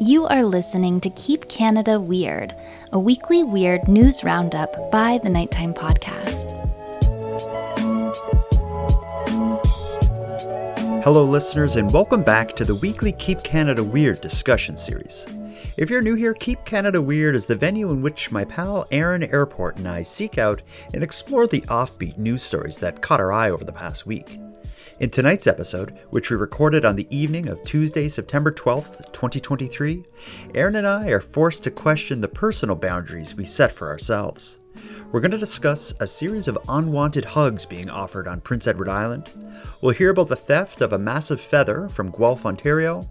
[0.00, 2.54] You are listening to Keep Canada Weird,
[2.92, 6.46] a weekly weird news roundup by the Nighttime Podcast.
[11.02, 15.26] Hello, listeners, and welcome back to the weekly Keep Canada Weird discussion series.
[15.76, 19.24] If you're new here, Keep Canada Weird is the venue in which my pal Aaron
[19.24, 20.62] Airport and I seek out
[20.94, 24.38] and explore the offbeat news stories that caught our eye over the past week.
[25.00, 30.04] In tonight's episode, which we recorded on the evening of Tuesday, September 12th, 2023,
[30.56, 34.58] Aaron and I are forced to question the personal boundaries we set for ourselves.
[35.12, 39.30] We're going to discuss a series of unwanted hugs being offered on Prince Edward Island.
[39.80, 43.08] We'll hear about the theft of a massive feather from Guelph, Ontario.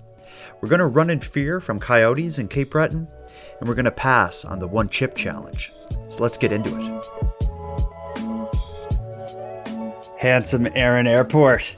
[0.59, 3.07] We're going to run in fear from coyotes in Cape Breton.
[3.59, 5.71] And we're going to pass on the one chip challenge.
[6.09, 7.16] So let's get into it.
[10.17, 11.75] Handsome Aaron Airport.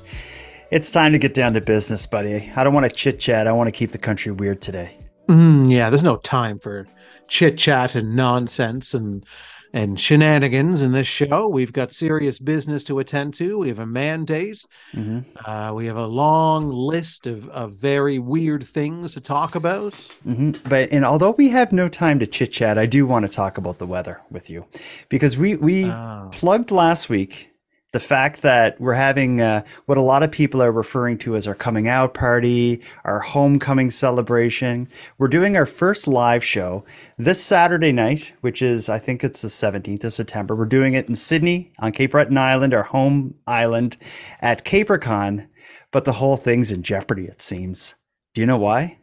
[0.71, 2.52] It's time to get down to business, buddy.
[2.55, 3.48] I don't want to chit chat.
[3.48, 4.95] I want to keep the country weird today.
[5.27, 6.87] Mm, yeah, there's no time for
[7.27, 9.26] chit chat and nonsense and
[9.73, 11.48] and shenanigans in this show.
[11.48, 13.60] We've got serious business to attend to.
[13.60, 14.65] We have a mandate.
[14.93, 15.20] Mm-hmm.
[15.45, 19.93] Uh, we have a long list of, of very weird things to talk about.
[20.26, 20.67] Mm-hmm.
[20.67, 23.57] But and although we have no time to chit chat, I do want to talk
[23.57, 24.65] about the weather with you
[25.10, 26.29] because we we oh.
[26.32, 27.48] plugged last week
[27.91, 31.48] the fact that we're having uh, what a lot of people are referring to as
[31.48, 34.87] our coming out party, our homecoming celebration.
[35.18, 36.84] We're doing our first live show
[37.17, 40.55] this Saturday night, which is, I think it's the 17th of September.
[40.55, 43.98] We're doing it in Sydney on Cape Breton Island, our home island
[44.40, 45.48] at CaperCon,
[45.91, 47.95] but the whole thing's in jeopardy, it seems.
[48.35, 48.99] Do you know why?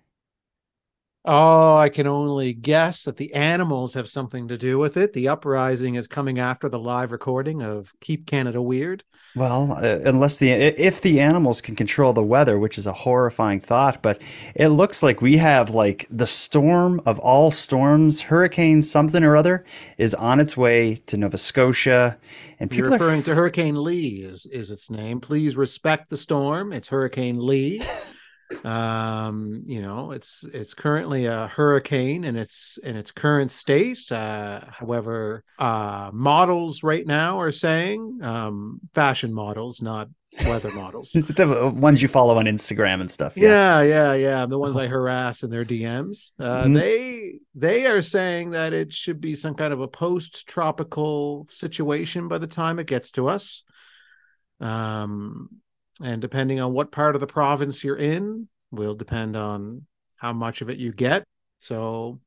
[1.28, 5.12] Oh, I can only guess that the animals have something to do with it.
[5.12, 9.02] The uprising is coming after the live recording of Keep Canada Weird.
[9.34, 13.58] Well, uh, unless the if the animals can control the weather, which is a horrifying
[13.60, 14.22] thought, but
[14.54, 19.64] it looks like we have like the storm of all storms, hurricane something or other
[19.98, 22.16] is on its way to Nova Scotia,
[22.60, 25.20] and people You're referring f- to Hurricane Lee is is its name.
[25.20, 26.72] Please respect the storm.
[26.72, 27.82] It's Hurricane Lee.
[28.64, 34.60] um you know it's it's currently a hurricane and its in its current state uh
[34.68, 40.08] however uh models right now are saying um fashion models not
[40.46, 44.46] weather models the ones you follow on instagram and stuff yeah yeah yeah, yeah.
[44.46, 46.74] the ones i harass in their dms uh mm-hmm.
[46.74, 52.28] they they are saying that it should be some kind of a post tropical situation
[52.28, 53.64] by the time it gets to us
[54.60, 55.48] um
[56.02, 59.86] and depending on what part of the province you're in will depend on
[60.16, 61.24] how much of it you get.
[61.58, 62.20] So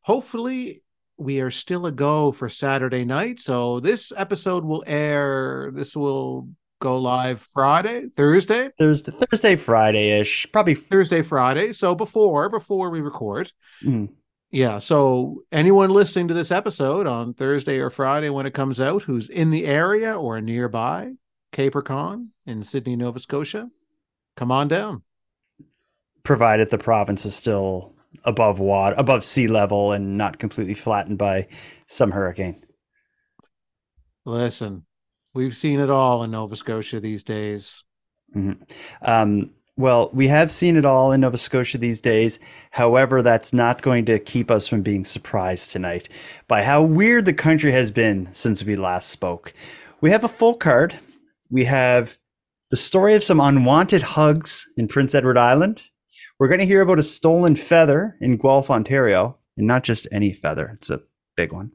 [0.00, 0.82] hopefully
[1.16, 3.40] we are still a go for saturday night.
[3.40, 6.48] So this episode will air this will
[6.80, 8.70] go live friday thursday?
[8.78, 11.72] Thursday thursday friday-ish probably thursday friday.
[11.72, 13.52] So before before we record.
[13.84, 14.10] Mm.
[14.50, 19.02] yeah so anyone listening to this episode on thursday or friday when it comes out
[19.02, 21.12] who's in the area or nearby
[21.52, 23.70] CaperCon in Sydney, Nova Scotia,
[24.36, 25.02] come on down.
[26.22, 27.94] Provided the province is still
[28.24, 31.48] above water, above sea level, and not completely flattened by
[31.86, 32.64] some hurricane.
[34.24, 34.84] Listen,
[35.34, 37.84] we've seen it all in Nova Scotia these days.
[38.34, 38.62] Mm-hmm.
[39.02, 42.38] Um, well, we have seen it all in Nova Scotia these days.
[42.72, 46.08] However, that's not going to keep us from being surprised tonight
[46.46, 49.54] by how weird the country has been since we last spoke.
[50.02, 50.98] We have a full card
[51.50, 52.18] we have
[52.70, 55.82] the story of some unwanted hugs in Prince Edward Island.
[56.38, 60.32] We're going to hear about a stolen feather in Guelph, Ontario, and not just any
[60.32, 61.02] feather, it's a
[61.36, 61.72] big one.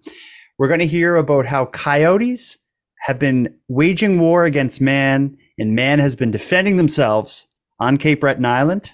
[0.58, 2.58] We're going to hear about how coyotes
[3.02, 7.48] have been waging war against man, and man has been defending themselves
[7.80, 8.92] on Cape Breton Island.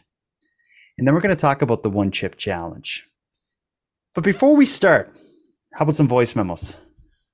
[0.97, 3.05] And then we're going to talk about the one chip challenge.
[4.13, 5.15] But before we start,
[5.73, 6.77] how about some voice memos?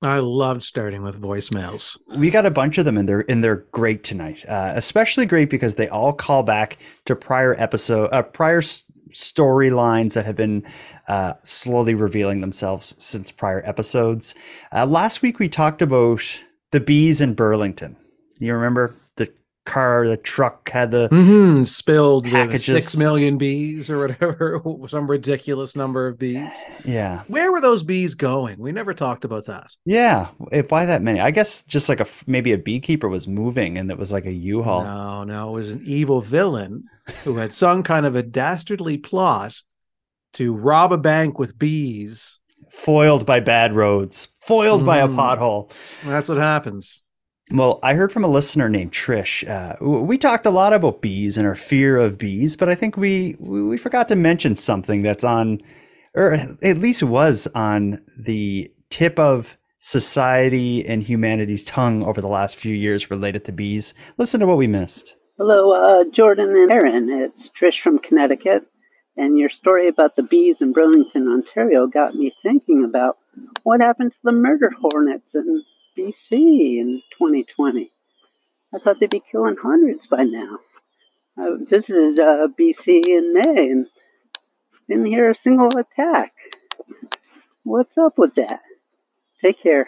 [0.02, 1.98] I loved starting with voicemails.
[2.16, 4.46] We got a bunch of them, and they're and they're great tonight.
[4.48, 10.14] Uh, especially great because they all call back to prior episode, uh, prior s- storylines
[10.14, 10.64] that have been
[11.08, 14.36] uh, slowly revealing themselves since prior episodes.
[14.72, 17.96] Uh, last week we talked about the bees in Burlington.
[18.40, 18.96] You remember
[19.68, 22.26] car, the truck had the mm-hmm, spilled
[22.60, 26.50] six million bees or whatever, some ridiculous number of bees.
[26.86, 27.24] Yeah.
[27.28, 28.58] Where were those bees going?
[28.58, 29.68] We never talked about that.
[29.86, 30.30] Yeah.
[30.52, 31.20] If why that many?
[31.20, 34.34] I guess just like a maybe a beekeeper was moving and it was like a
[34.34, 34.86] U-Haul.
[34.86, 36.86] No, no, it was an evil villain
[37.24, 39.62] who had some kind of a dastardly plot
[40.34, 42.40] to rob a bank with bees.
[42.70, 44.86] Foiled by bad roads, foiled mm.
[44.86, 45.16] by a mm.
[45.16, 45.72] pothole.
[46.04, 47.04] That's what happens.
[47.52, 49.48] Well, I heard from a listener named Trish.
[49.48, 52.98] Uh, we talked a lot about bees and our fear of bees, but I think
[52.98, 55.62] we we forgot to mention something that's on,
[56.14, 62.58] or at least was on the tip of society and humanity's tongue over the last
[62.58, 63.94] few years related to bees.
[64.18, 65.16] Listen to what we missed.
[65.38, 67.10] Hello, uh, Jordan and Aaron.
[67.10, 68.64] It's Trish from Connecticut.
[69.16, 73.18] And your story about the bees in Burlington, Ontario got me thinking about
[73.64, 75.64] what happened to the murder hornets in
[75.98, 77.92] BC in 2020.
[78.74, 80.60] I thought they'd be killing hundreds by now.
[81.38, 83.88] I visited uh, BC in May and
[84.90, 86.34] didn't hear a single attack.
[87.64, 88.62] What's up with that?
[89.42, 89.88] Take care.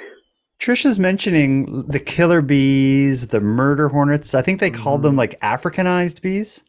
[0.60, 4.36] Trisha's mentioning the killer bees, the murder hornets.
[4.36, 5.20] I think they called them mm-hmm.
[5.20, 6.64] like Africanized bees.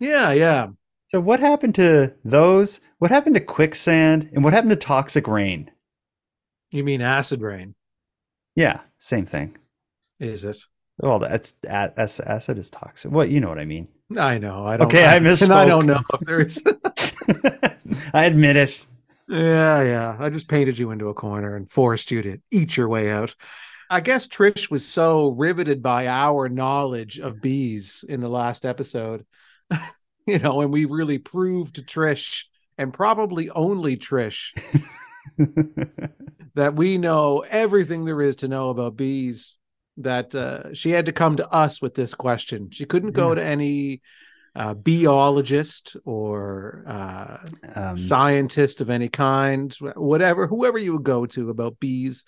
[0.00, 0.68] Yeah, yeah.
[1.06, 2.80] So what happened to those?
[2.98, 4.30] What happened to quicksand?
[4.32, 5.70] And what happened to toxic rain?
[6.70, 7.74] You mean acid rain?
[8.54, 9.56] Yeah, same thing.
[10.20, 10.58] Is it?
[10.98, 13.10] Well, that's acid is toxic.
[13.10, 13.88] What you know what I mean?
[14.16, 14.64] I know.
[14.64, 14.86] I don't.
[14.86, 15.42] Okay, I, I misspoke.
[15.44, 16.62] And I don't know if there is.
[18.14, 18.86] I admit it.
[19.28, 20.16] Yeah, yeah.
[20.18, 23.34] I just painted you into a corner and forced you to eat your way out.
[23.88, 29.24] I guess Trish was so riveted by our knowledge of bees in the last episode
[30.26, 32.44] you know, and we really proved to Trish
[32.78, 34.52] and probably only Trish
[36.54, 39.56] that we know everything there is to know about bees.
[39.98, 42.70] That uh, she had to come to us with this question.
[42.70, 43.34] She couldn't go yeah.
[43.36, 44.00] to any
[44.56, 47.38] uh, biologist or uh,
[47.74, 52.24] um, scientist of any kind, whatever, whoever you would go to about bees.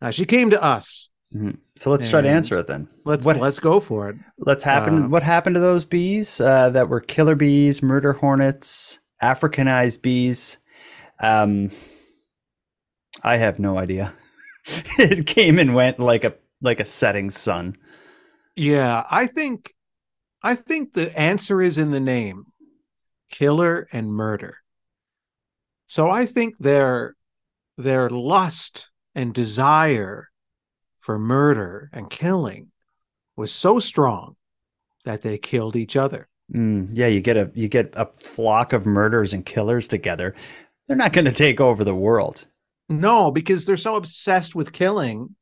[0.00, 1.50] Uh, she came to us Mm-hmm.
[1.76, 2.88] So let's and try to answer it then.
[3.04, 4.16] Let's what, let's go for it.
[4.38, 5.04] Let's happen.
[5.04, 10.58] Uh, what happened to those bees uh, that were killer bees, murder hornets, Africanized bees?
[11.20, 11.70] Um,
[13.22, 14.12] I have no idea.
[14.98, 17.76] it came and went like a like a setting sun.
[18.54, 19.74] Yeah, I think
[20.42, 22.46] I think the answer is in the name,
[23.30, 24.58] killer and murder.
[25.86, 27.14] So I think their
[27.76, 30.30] their lust and desire
[30.98, 32.70] for murder and killing
[33.36, 34.36] was so strong
[35.04, 36.28] that they killed each other.
[36.52, 40.34] Mm, yeah, you get a you get a flock of murderers and killers together.
[40.86, 42.46] They're not going to take over the world.
[42.88, 45.34] No, because they're so obsessed with killing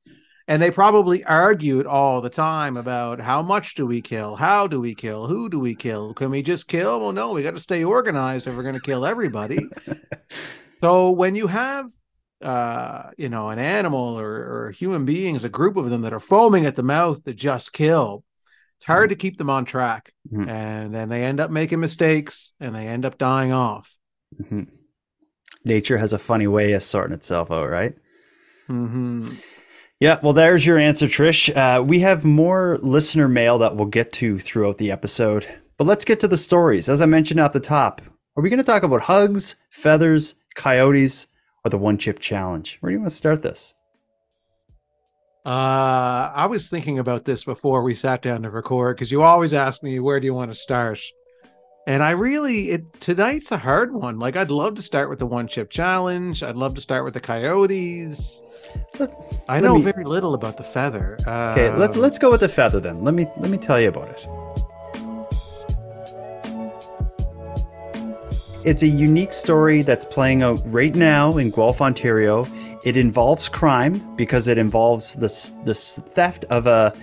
[0.46, 4.78] and they probably argued all the time about how much do we kill how do
[4.78, 7.60] we kill who do we kill can we just kill well no we got to
[7.60, 9.58] stay organized if we're going to kill everybody
[10.82, 11.88] so when you have
[12.44, 16.20] uh, you know, an animal or, or human beings, a group of them that are
[16.20, 18.22] foaming at the mouth to just kill,
[18.76, 19.10] it's hard mm-hmm.
[19.10, 20.12] to keep them on track.
[20.30, 20.48] Mm-hmm.
[20.48, 23.96] And then they end up making mistakes and they end up dying off.
[24.40, 24.64] Mm-hmm.
[25.64, 27.94] Nature has a funny way of sorting itself out, right?
[28.68, 29.34] Mm-hmm.
[30.00, 31.54] Yeah, well, there's your answer, Trish.
[31.56, 35.46] Uh, we have more listener mail that we'll get to throughout the episode.
[35.78, 36.88] But let's get to the stories.
[36.88, 38.02] As I mentioned at the top,
[38.36, 41.26] are we going to talk about hugs, feathers, coyotes,
[41.64, 42.78] or the one chip challenge?
[42.80, 43.74] Where do you want to start this?
[45.46, 49.52] Uh, I was thinking about this before we sat down to record because you always
[49.52, 51.00] ask me where do you want to start,
[51.86, 54.18] and I really it tonight's a hard one.
[54.18, 56.42] Like I'd love to start with the one chip challenge.
[56.42, 58.42] I'd love to start with the coyotes.
[58.98, 59.14] Let,
[59.48, 61.16] I know me, very little about the feather.
[61.20, 63.04] Okay, um, let's let's go with the feather then.
[63.04, 64.26] Let me let me tell you about it.
[68.64, 72.48] It's a unique story that's playing out right now in Guelph, Ontario.
[72.82, 75.28] It involves crime because it involves the,
[75.64, 76.94] the theft of a,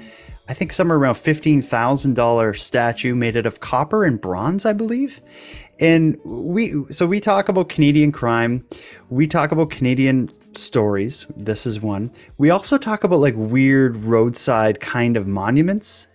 [0.52, 5.22] I think somewhere around $15,000 statue made out of copper and bronze, I believe.
[5.80, 8.68] And we, so we talk about Canadian crime.
[9.10, 11.26] We talk about Canadian stories.
[11.38, 12.12] This is one.
[12.38, 16.08] We also talk about like weird roadside kind of monuments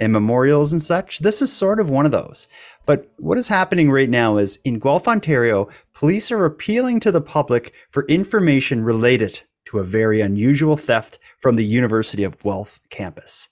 [0.00, 1.20] and memorials and such.
[1.20, 2.48] This is sort of one of those.
[2.86, 7.20] But what is happening right now is in Guelph, Ontario, police are appealing to the
[7.20, 13.50] public for information related to a very unusual theft from the University of Guelph campus.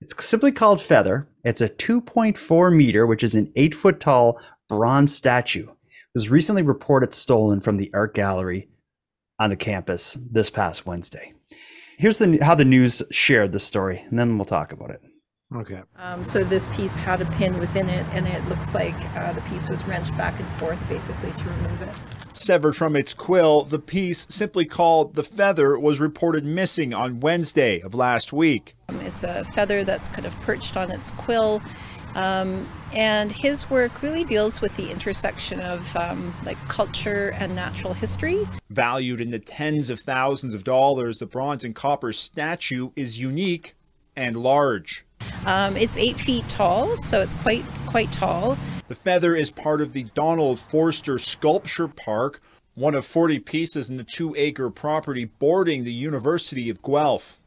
[0.00, 1.28] It's simply called Feather.
[1.44, 5.68] It's a 2.4 meter, which is an 8 foot tall bronze statue.
[5.68, 8.68] It was recently reported stolen from the art gallery
[9.38, 11.34] on the campus this past Wednesday.
[11.98, 15.02] Here's the, how the news shared the story, and then we'll talk about it.
[15.54, 15.82] Okay.
[15.96, 19.40] Um, so this piece had a pin within it, and it looks like uh, the
[19.42, 21.94] piece was wrenched back and forth basically to remove it.
[22.32, 27.80] Severed from its quill, the piece, simply called the feather, was reported missing on Wednesday
[27.80, 28.76] of last week.
[28.88, 31.60] Um, it's a feather that's kind of perched on its quill.
[32.14, 37.92] Um, and his work really deals with the intersection of um, like culture and natural
[37.92, 38.48] history.
[38.68, 43.74] Valued in the tens of thousands of dollars, the bronze and copper statue is unique
[44.16, 45.04] and large.
[45.46, 48.58] Um, it's eight feet tall, so it's quite quite tall.
[48.88, 52.40] The feather is part of the Donald Forster Sculpture Park,
[52.74, 57.40] one of 40 pieces in the two acre property bordering the University of Guelph.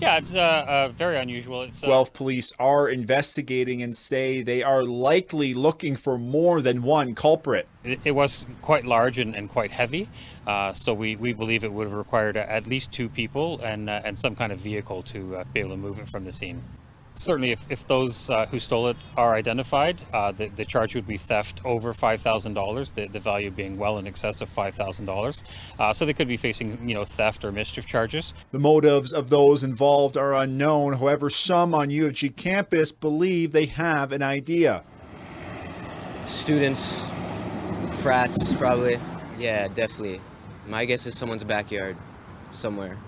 [0.00, 1.62] Yeah, it's uh, uh, very unusual.
[1.62, 6.82] It's uh, Guelph police are investigating and say they are likely looking for more than
[6.82, 7.68] one culprit.
[7.84, 10.08] It, it was quite large and, and quite heavy,
[10.46, 14.00] uh, so we, we believe it would have required at least two people and uh,
[14.04, 16.62] and some kind of vehicle to uh, be able to move it from the scene.
[17.16, 21.06] Certainly, if, if those uh, who stole it are identified, uh, the, the charge would
[21.06, 25.44] be theft over $5,000, the, the value being well in excess of $5,000.
[25.78, 28.34] Uh, so they could be facing, you know, theft or mischief charges.
[28.50, 30.94] The motives of those involved are unknown.
[30.94, 34.82] However, some on U of G campus believe they have an idea.
[36.26, 37.04] Students,
[38.02, 38.98] frats, probably.
[39.38, 40.20] Yeah, definitely.
[40.66, 41.96] My guess is someone's backyard,
[42.52, 42.98] somewhere.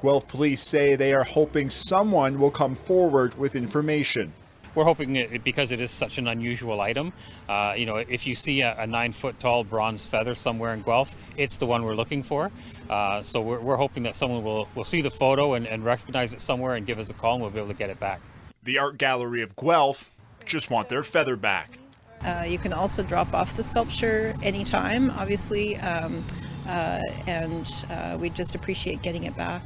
[0.00, 4.32] Guelph police say they are hoping someone will come forward with information.
[4.76, 7.12] We're hoping it, because it is such an unusual item.
[7.48, 10.82] Uh, you know, if you see a, a, nine foot tall bronze feather somewhere in
[10.82, 12.52] Guelph, it's the one we're looking for.
[12.88, 16.32] Uh, so we're, we're hoping that someone will, will see the photo and, and recognize
[16.32, 18.20] it somewhere and give us a call and we'll be able to get it back.
[18.62, 20.12] The Art Gallery of Guelph
[20.44, 21.76] just want their feather back.
[22.22, 26.24] Uh, you can also drop off the sculpture anytime, obviously, um,
[26.68, 29.62] uh, and uh, we just appreciate getting it back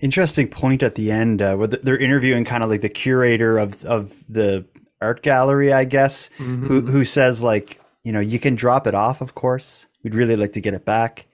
[0.00, 3.84] interesting point at the end uh, where they're interviewing kind of like the curator of
[3.84, 4.64] of the
[5.00, 6.66] art gallery, I guess, mm-hmm.
[6.66, 9.86] who who says like, you know, you can drop it off, of course.
[10.02, 11.26] We'd really like to get it back.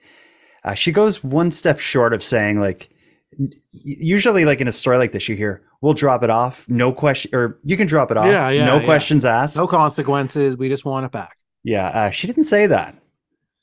[0.63, 2.89] Uh, she goes one step short of saying like,
[3.71, 7.33] usually like in a story like this, you hear, "We'll drop it off, no question,"
[7.33, 8.85] or "You can drop it off, yeah, yeah, no yeah.
[8.85, 10.57] questions asked, no consequences.
[10.57, 12.95] We just want it back." Yeah, uh, she didn't say that.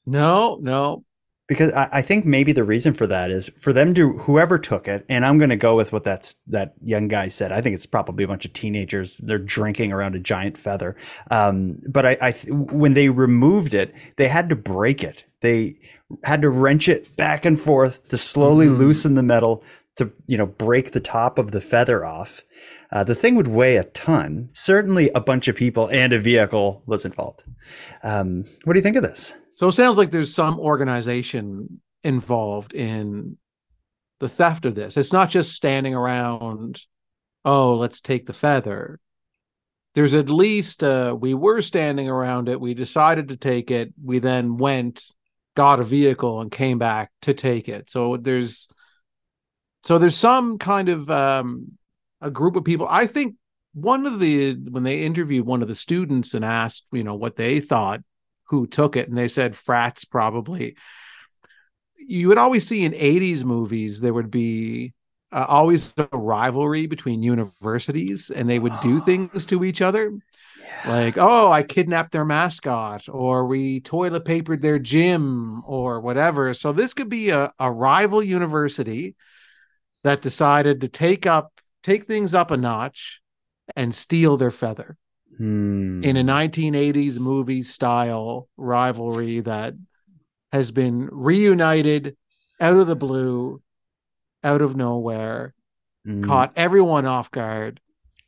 [0.07, 1.04] No, no
[1.47, 4.89] because I, I, think maybe the reason for that is for them to whoever took
[4.89, 7.53] it, and I'm going to go with what that's that young guy said.
[7.53, 9.19] I think it's probably a bunch of teenagers.
[9.19, 10.97] They're drinking around a giant feather.
[11.31, 15.25] Um, but I, I when they removed it, they had to break it.
[15.41, 15.79] They
[16.23, 18.77] had to wrench it back and forth to slowly mm-hmm.
[18.77, 19.63] loosen the metal
[19.97, 22.43] to you know break the top of the feather off.
[22.91, 24.49] Uh, the thing would weigh a ton.
[24.53, 27.43] Certainly, a bunch of people and a vehicle was involved.
[28.03, 29.35] Um, what do you think of this?
[29.57, 33.39] So it sounds like there's some organization involved in
[34.21, 34.97] the theft of this.
[34.97, 36.83] It's not just standing around,
[37.45, 39.01] oh, let's take the feather.
[39.95, 42.61] There's at least uh, we were standing around it.
[42.61, 43.95] We decided to take it.
[44.03, 45.05] We then went,
[45.55, 47.91] got a vehicle, and came back to take it.
[47.91, 48.69] So there's
[49.85, 51.79] so there's some kind of um,
[52.21, 52.89] a group of people.
[52.91, 53.37] I think
[53.75, 57.37] one of the when they interviewed one of the students and asked, you know, what
[57.37, 58.01] they thought,
[58.45, 60.77] who took it, and they said frats probably.
[61.97, 64.95] You would always see in 80s movies, there would be
[65.33, 70.13] uh, always a rivalry between universities, and they would do things to each other.
[70.61, 70.91] Yeah.
[70.91, 76.55] Like, oh, I kidnapped their mascot, or we toilet papered their gym, or whatever.
[76.55, 79.17] So, this could be a, a rival university
[80.05, 81.51] that decided to take up
[81.83, 83.21] take things up a notch
[83.77, 84.97] and steal their feather
[85.37, 86.03] hmm.
[86.05, 89.75] in a 1980s movie style rivalry that
[90.53, 92.17] has been reunited
[92.61, 93.61] out of the blue,
[94.45, 95.53] out of nowhere,
[96.07, 96.25] mm.
[96.25, 97.81] caught everyone off guard.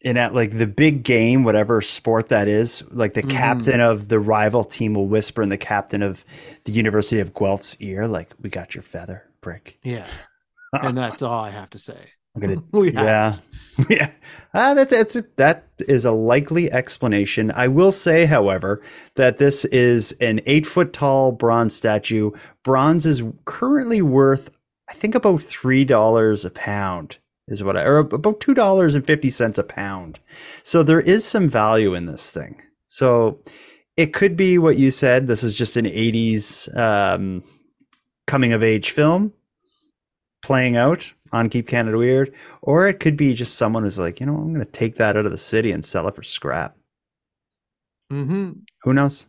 [0.04, 3.30] And at like the big game, whatever sport that is, like the mm.
[3.30, 6.25] captain of the rival team will whisper in the captain of
[6.64, 10.06] the University of Guelph's ear, like, "We got your feather, brick." Yeah,
[10.72, 11.98] and that's all I have to say.
[12.37, 12.62] I'm gonna,
[12.93, 13.37] yeah,
[13.88, 14.11] yeah.
[14.55, 17.50] Ah, that's that's that is a likely explanation.
[17.50, 18.83] I will say, however,
[19.16, 22.31] that this is an eight foot tall bronze statue.
[22.62, 24.50] Bronze is currently worth,
[24.88, 27.19] I think, about three dollars a pound.
[27.49, 30.21] Is what I or about two dollars and fifty cents a pound.
[30.62, 32.61] So there is some value in this thing.
[32.87, 33.40] So
[33.97, 35.26] it could be what you said.
[35.26, 37.45] This is just an '80s um,
[38.26, 39.33] coming of age film
[40.43, 44.26] playing out on Keep Canada Weird, or it could be just someone who's like, you
[44.26, 46.76] know, I'm going to take that out of the city and sell it for scrap.
[48.12, 48.52] Mm-hmm.
[48.83, 49.26] Who knows?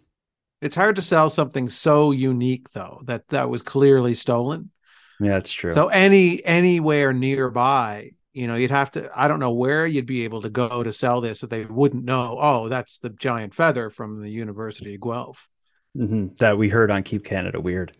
[0.61, 4.71] It's hard to sell something so unique, though, that that was clearly stolen.
[5.19, 5.73] Yeah, that's true.
[5.73, 9.09] So any anywhere nearby, you know, you'd have to.
[9.15, 12.05] I don't know where you'd be able to go to sell this if they wouldn't
[12.05, 12.37] know.
[12.39, 15.47] Oh, that's the giant feather from the University of Guelph
[15.95, 16.27] mm-hmm.
[16.39, 17.95] that we heard on Keep Canada Weird.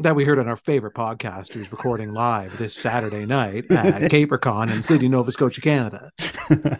[0.00, 4.72] That we heard on our favorite podcast who's recording live this Saturday night at CaperCon
[4.72, 6.12] in Sydney, Nova Scotia, Canada.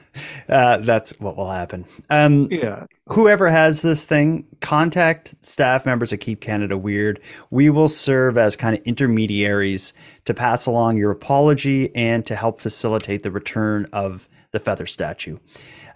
[0.48, 1.84] uh, that's what will happen.
[2.10, 2.86] Um, Yeah.
[3.08, 7.20] whoever has this thing, contact staff members at Keep Canada Weird.
[7.50, 9.92] We will serve as kind of intermediaries
[10.26, 15.38] to pass along your apology and to help facilitate the return of the feather statue.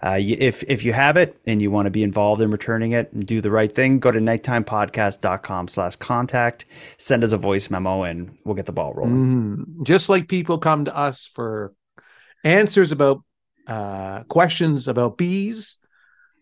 [0.03, 3.13] Uh, if if you have it and you want to be involved in returning it
[3.13, 6.65] and do the right thing, go to nighttimepodcast.com slash contact,
[6.97, 9.15] send us a voice memo, and we'll get the ball rolling.
[9.77, 9.83] Mhm.
[9.83, 11.73] Just like people come to us for
[12.43, 13.23] answers about
[13.65, 15.77] uh, questions about bees,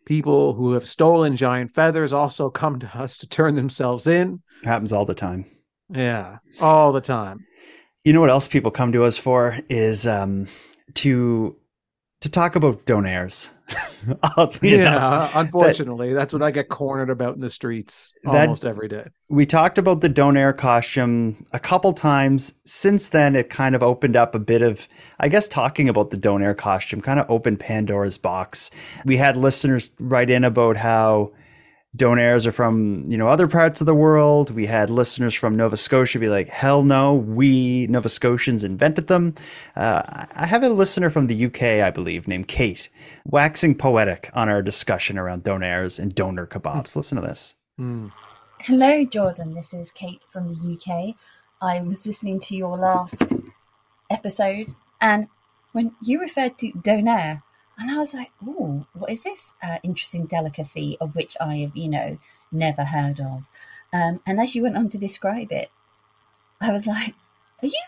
[0.05, 4.41] people who have stolen giant feathers also come to us to turn themselves in.
[4.63, 5.45] Happens all the time.
[5.87, 7.45] Yeah, all the time.
[8.03, 10.47] You know what else people come to us for is um,
[10.95, 11.55] to
[12.21, 13.49] to talk about donaires.
[14.61, 18.87] Yeah, enough, unfortunately, that's what I get cornered about in the streets That- almost every
[18.87, 19.07] day.
[19.29, 22.55] we talked about the donaire costume a couple times.
[22.63, 24.87] Since then, it kind of opened up a bit of,
[25.19, 28.71] I guess, talking about the donaire costume kind of opened Pandora's box.
[29.05, 31.31] We had listeners write in about how
[31.95, 34.51] donaires are from you know other parts of the world.
[34.51, 39.35] We had listeners from Nova Scotia be like, "Hell no, we Nova Scotians invented them."
[39.75, 40.01] Uh,
[40.33, 42.89] I have a listener from the UK, I believe, named Kate,
[43.25, 46.95] waxing poetic on our discussion around donaires and doner kebabs.
[46.95, 47.55] Listen to this.
[47.77, 48.07] Hmm.
[48.61, 49.55] Hello, Jordan.
[49.55, 51.15] This is Kate from the UK.
[51.61, 53.33] I was listening to your last
[54.09, 55.27] episode, and
[55.73, 57.43] when you referred to donaire,
[57.81, 61.75] and I was like, "Oh, what is this uh, interesting delicacy of which I have,
[61.75, 62.19] you know,
[62.51, 63.43] never heard of?"
[63.91, 65.69] Um, and as you went on to describe it,
[66.61, 67.15] I was like,
[67.63, 67.81] "Are you,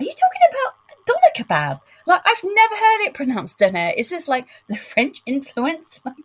[0.00, 0.74] are you talking about
[1.06, 1.80] doner kebab?
[2.06, 3.94] Like I've never heard it pronounced donaire.
[3.96, 6.00] Is this like the French influence?
[6.04, 6.16] Like."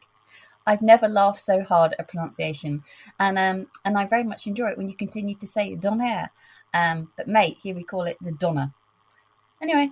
[0.68, 2.84] I've never laughed so hard at pronunciation,
[3.20, 6.30] and um, and I very much enjoy it when you continue to say donaire.
[6.74, 8.74] Um, but mate, here we call it the Donna.
[9.62, 9.92] Anyway,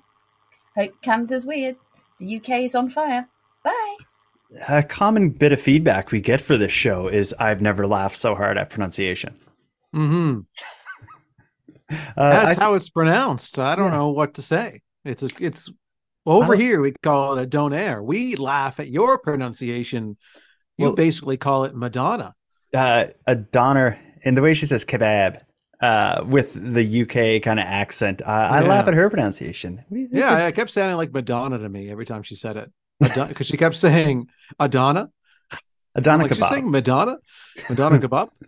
[0.75, 1.75] hope Canada's weird.
[2.23, 3.27] The UK is on fire.
[3.65, 3.95] Bye.
[4.69, 8.33] A common bit of feedback we get for this show is I've never laughed so
[8.35, 9.35] hard at pronunciation.
[9.93, 10.39] hmm
[12.15, 13.59] Uh, That's I- how it's pronounced.
[13.59, 13.97] I don't Yeah.
[13.97, 14.79] know what to say.
[15.05, 15.69] It's it's
[16.25, 18.01] over here we call it a donaire.
[18.03, 20.17] We laugh at your pronunciation.
[20.77, 22.33] You Well- basically call it Madonna.
[22.73, 25.41] uh, a Donner, and the way she says kebab
[25.83, 29.83] uh, with the UK kind of accent, I, I laugh at her pronunciation.
[29.91, 32.71] It's Yeah, a- it kept sounding like Madonna to me every time she said it.
[32.99, 34.27] Because she kept saying
[34.59, 35.09] Adana.
[35.95, 36.71] a Donna like she's saying.
[36.71, 37.17] Madonna,
[37.69, 38.29] Madonna kebab.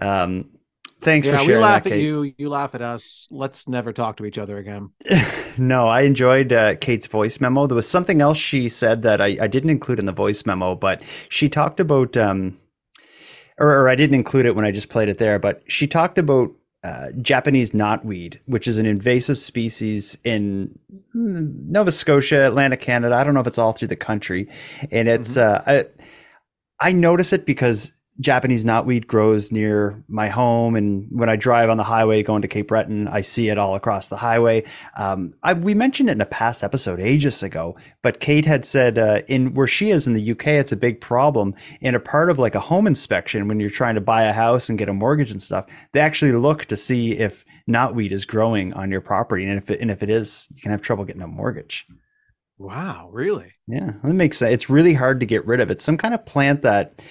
[0.00, 0.50] Um,
[1.00, 2.04] thanks yeah, for we sharing laugh that, at Kate.
[2.04, 2.32] you.
[2.38, 3.26] You laugh at us.
[3.30, 4.90] Let's never talk to each other again.
[5.58, 7.66] no, I enjoyed uh, Kate's voice memo.
[7.66, 10.74] There was something else she said that I, I didn't include in the voice memo,
[10.76, 12.56] but she talked about, um,
[13.58, 16.16] or, or I didn't include it when I just played it there, but she talked
[16.18, 20.78] about uh, Japanese knotweed, which is an invasive species in
[21.12, 23.14] Nova Scotia, Atlantic Canada.
[23.14, 24.48] I don't know if it's all through the country,
[24.90, 25.84] and it's uh, I,
[26.80, 31.78] I notice it because Japanese knotweed grows near my home, and when I drive on
[31.78, 34.64] the highway going to Cape Breton, I see it all across the highway.
[34.96, 38.98] Um, I, we mentioned it in a past episode ages ago, but Kate had said
[38.98, 41.54] uh, in where she is in the UK, it's a big problem.
[41.80, 44.68] In a part of like a home inspection, when you're trying to buy a house
[44.68, 48.74] and get a mortgage and stuff, they actually look to see if knotweed is growing
[48.74, 51.22] on your property, and if it, and if it is, you can have trouble getting
[51.22, 51.86] a mortgage.
[52.58, 53.54] Wow, really?
[53.66, 54.52] Yeah, that makes sense.
[54.52, 55.70] It's really hard to get rid of.
[55.70, 57.02] It's some kind of plant that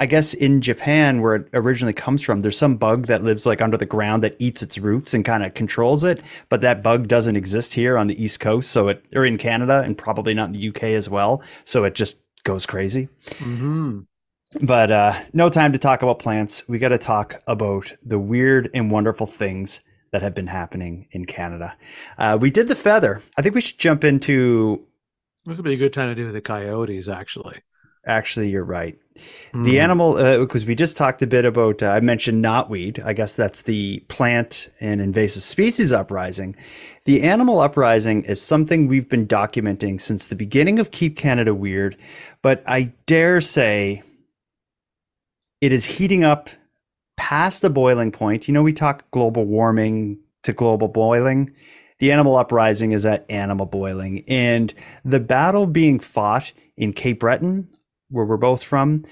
[0.00, 3.62] I guess in Japan, where it originally comes from, there's some bug that lives like
[3.62, 6.20] under the ground that eats its roots and kind of controls it.
[6.48, 9.82] But that bug doesn't exist here on the East Coast, so it or in Canada
[9.84, 11.42] and probably not in the UK as well.
[11.64, 13.08] So it just goes crazy.
[13.38, 14.00] hmm
[14.60, 16.68] But uh, no time to talk about plants.
[16.68, 19.80] We got to talk about the weird and wonderful things
[20.10, 21.76] that have been happening in Canada.
[22.18, 23.22] Uh, we did the feather.
[23.36, 24.86] I think we should jump into.
[25.44, 27.62] This would be a good time to do the coyotes, actually.
[28.06, 28.98] Actually, you're right.
[29.52, 29.64] Mhm.
[29.64, 33.04] The animal, because we just talked a bit about, uh, I mentioned knotweed.
[33.04, 36.56] I guess that's the plant and invasive species uprising.
[37.04, 41.96] The animal uprising is something we've been documenting since the beginning of Keep Canada Weird,
[42.42, 44.02] but I dare say
[45.60, 46.50] it is heating up
[47.16, 48.48] past the boiling point.
[48.48, 51.52] You know, we talk global warming to global boiling.
[52.00, 54.24] The animal uprising is at animal boiling.
[54.26, 57.68] And the battle being fought in Cape Breton,
[58.10, 59.04] where we're both from,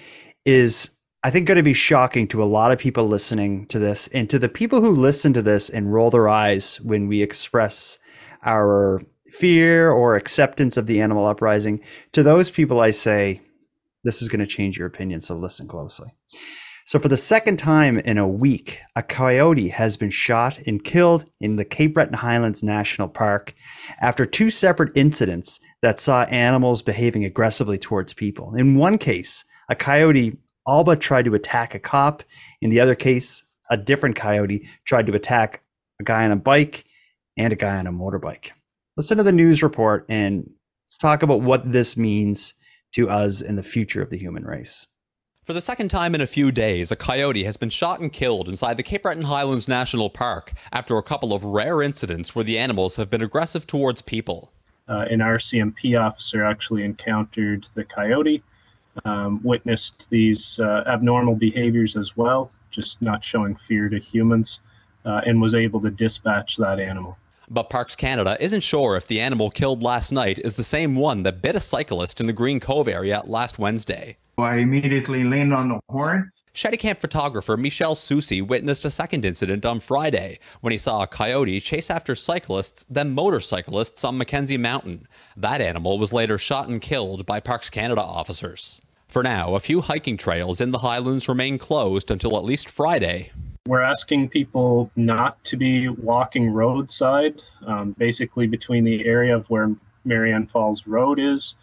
[0.44, 0.90] is
[1.24, 4.28] I think going to be shocking to a lot of people listening to this and
[4.30, 7.98] to the people who listen to this and roll their eyes when we express
[8.44, 11.80] our fear or acceptance of the animal uprising.
[12.12, 13.40] To those people, I say,
[14.04, 15.20] this is going to change your opinion.
[15.20, 16.12] So listen closely.
[16.84, 21.26] So, for the second time in a week, a coyote has been shot and killed
[21.40, 23.54] in the Cape Breton Highlands National Park
[24.00, 28.54] after two separate incidents that saw animals behaving aggressively towards people.
[28.54, 32.22] In one case, a coyote all but tried to attack a cop.
[32.60, 35.62] In the other case, a different coyote tried to attack
[36.00, 36.84] a guy on a bike
[37.36, 38.50] and a guy on a motorbike.
[38.96, 40.50] Listen to the news report and
[40.86, 42.54] let's talk about what this means
[42.92, 44.86] to us in the future of the human race.
[45.44, 48.48] For the second time in a few days, a coyote has been shot and killed
[48.48, 52.58] inside the Cape Breton Highlands National Park after a couple of rare incidents where the
[52.58, 54.52] animals have been aggressive towards people.
[54.88, 58.42] Uh, an RCMP officer actually encountered the coyote,
[59.04, 64.60] um, witnessed these uh, abnormal behaviors as well, just not showing fear to humans,
[65.04, 67.16] uh, and was able to dispatch that animal.
[67.48, 71.22] But Parks Canada isn't sure if the animal killed last night is the same one
[71.24, 74.16] that bit a cyclist in the Green Cove area last Wednesday.
[74.38, 76.30] I immediately leaned on the horn.
[76.54, 81.60] Camp photographer Michel Soucy witnessed a second incident on Friday when he saw a coyote
[81.60, 85.08] chase after cyclists, then motorcyclists on Mackenzie Mountain.
[85.36, 88.82] That animal was later shot and killed by Parks Canada officers.
[89.08, 93.32] For now, a few hiking trails in the Highlands remain closed until at least Friday.
[93.66, 99.74] We're asking people not to be walking roadside, um, basically between the area of where
[100.04, 101.54] Mary Ann Falls Road is,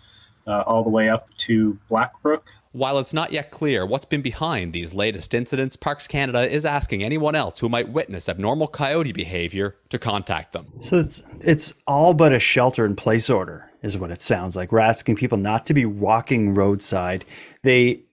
[0.48, 2.48] uh, all the way up to Black Brook.
[2.72, 7.04] While it's not yet clear what's been behind these latest incidents, Parks Canada is asking
[7.04, 10.68] anyone else who might witness abnormal coyote behavior to contact them.
[10.80, 14.72] So it's it's all but a shelter in place order is what it sounds like.
[14.72, 17.26] We're asking people not to be walking roadside.
[17.64, 18.04] They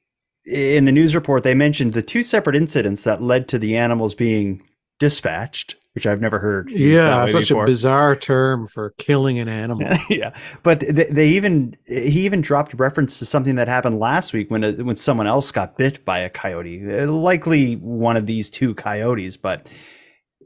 [0.46, 4.14] in the news report they mentioned the two separate incidents that led to the animals
[4.14, 4.62] being
[4.98, 6.70] dispatched which I've never heard.
[6.70, 7.64] Yeah, such before.
[7.64, 9.88] a bizarre term for killing an animal.
[10.10, 14.50] yeah, but they, they, even he even dropped reference to something that happened last week
[14.50, 18.74] when a, when someone else got bit by a coyote, likely one of these two
[18.74, 19.38] coyotes.
[19.38, 19.70] But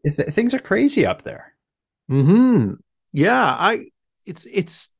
[0.04, 1.52] th- things are crazy up there.
[2.08, 2.74] Hmm.
[3.12, 3.86] Yeah, I.
[4.26, 4.90] It's it's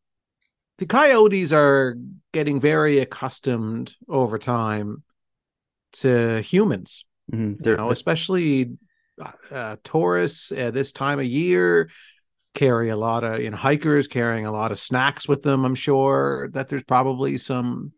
[0.79, 1.95] the coyotes are
[2.33, 5.05] getting very accustomed over time
[5.93, 7.05] to humans.
[7.33, 7.69] Mm-hmm.
[7.69, 8.73] You know, especially
[9.50, 11.90] uh, tourists at this time of year
[12.54, 15.76] carry a lot of you know hikers carrying a lot of snacks with them i'm
[15.76, 17.92] sure that there's probably some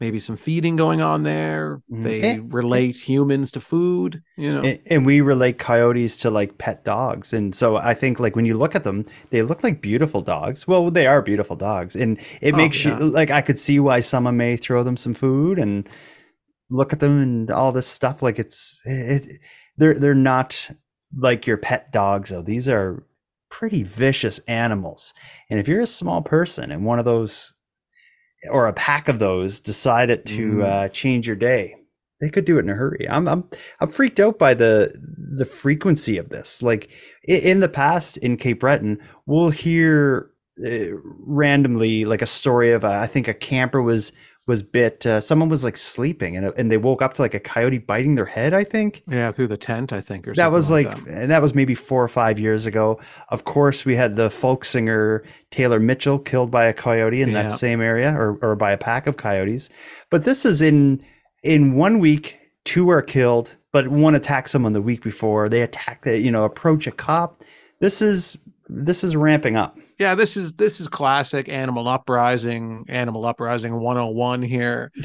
[0.00, 1.82] maybe some feeding going on there.
[1.92, 2.02] Mm-hmm.
[2.02, 4.62] they and, relate humans to food you know.
[4.62, 7.32] And, and, we relate coyotes to like pet dogs.
[7.32, 10.66] And so i think like when you look at them they look like beautiful dogs.
[10.66, 11.94] Well they are beautiful dogs.
[11.94, 12.98] And it oh, makes yeah.
[12.98, 15.88] you like i could see why someone may throw them some food and
[16.70, 18.22] look at them and all this stuff.
[18.22, 19.26] Like it's it,
[19.80, 20.70] they're they're not
[21.16, 22.42] like your pet dogs though.
[22.42, 23.02] These are
[23.50, 25.12] pretty vicious animals.
[25.48, 27.54] And if you're a small person and one of those
[28.50, 30.64] or a pack of those decided to mm.
[30.64, 31.74] uh, change your day,
[32.20, 33.06] they could do it in a hurry.
[33.08, 33.48] I'm I'm
[33.80, 34.94] I'm freaked out by the
[35.36, 36.62] the frequency of this.
[36.62, 36.90] Like
[37.26, 40.30] in the past in Cape Breton, we'll hear
[40.64, 40.88] uh,
[41.26, 44.12] randomly like a story of a, I think a camper was
[44.46, 45.06] was bit.
[45.06, 48.14] Uh, someone was like sleeping, and and they woke up to like a coyote biting
[48.14, 48.52] their head.
[48.52, 49.02] I think.
[49.08, 49.92] Yeah, through the tent.
[49.92, 50.26] I think.
[50.26, 50.42] Or something.
[50.42, 51.22] that was like, like that.
[51.22, 53.00] and that was maybe four or five years ago.
[53.28, 57.42] Of course, we had the folk singer Taylor Mitchell killed by a coyote in yeah.
[57.42, 59.70] that same area, or or by a pack of coyotes.
[60.10, 61.04] But this is in
[61.42, 62.36] in one week.
[62.64, 65.48] Two are killed, but one attacks someone the week before.
[65.48, 67.42] They attack, the, you know, approach a cop.
[67.80, 68.36] This is
[68.68, 74.42] this is ramping up yeah this is this is classic animal uprising animal uprising 101
[74.42, 74.90] here.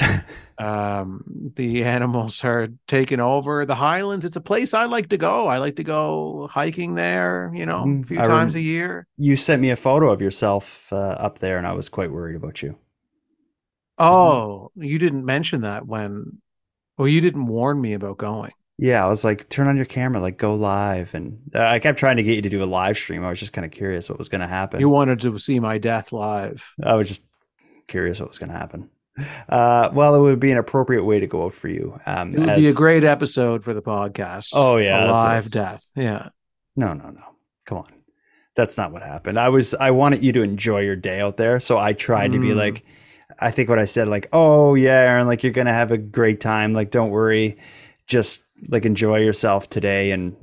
[0.57, 4.23] Um the animals are taking over the highlands.
[4.23, 5.47] It's a place i like to go.
[5.47, 8.63] I like to go hiking there you know mm, a few I times rem- a
[8.63, 9.07] year.
[9.17, 12.37] you sent me a photo of yourself uh, up there and i was quite worried
[12.37, 12.77] about you.
[13.97, 16.41] Oh you didn't mention that when
[16.97, 20.21] well you didn't warn me about going yeah, I was like, turn on your camera,
[20.21, 22.97] like go live, and uh, I kept trying to get you to do a live
[22.97, 23.23] stream.
[23.23, 24.79] I was just kind of curious what was going to happen.
[24.79, 26.73] You wanted to see my death live.
[26.83, 27.23] I was just
[27.87, 28.89] curious what was going to happen.
[29.47, 31.97] Uh, well, it would be an appropriate way to go out for you.
[32.05, 32.59] Um, it would as...
[32.59, 34.49] be a great episode for the podcast.
[34.53, 35.89] Oh yeah, live death.
[35.95, 36.29] Yeah.
[36.75, 37.23] No, no, no.
[37.65, 37.93] Come on,
[38.57, 39.39] that's not what happened.
[39.39, 42.33] I was I wanted you to enjoy your day out there, so I tried mm.
[42.33, 42.57] to be mm.
[42.57, 42.83] like,
[43.39, 46.41] I think what I said, like, oh yeah, Aaron, like you're gonna have a great
[46.41, 46.73] time.
[46.73, 47.57] Like, don't worry,
[48.07, 50.35] just like enjoy yourself today and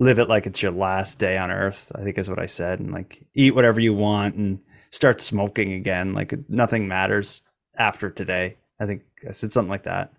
[0.00, 2.78] live it like it's your last day on earth i think is what i said
[2.80, 6.14] and like eat whatever you want and start smoking again.
[6.14, 7.42] Like nothing matters
[7.76, 8.58] after today.
[8.80, 10.12] I think i said something like that.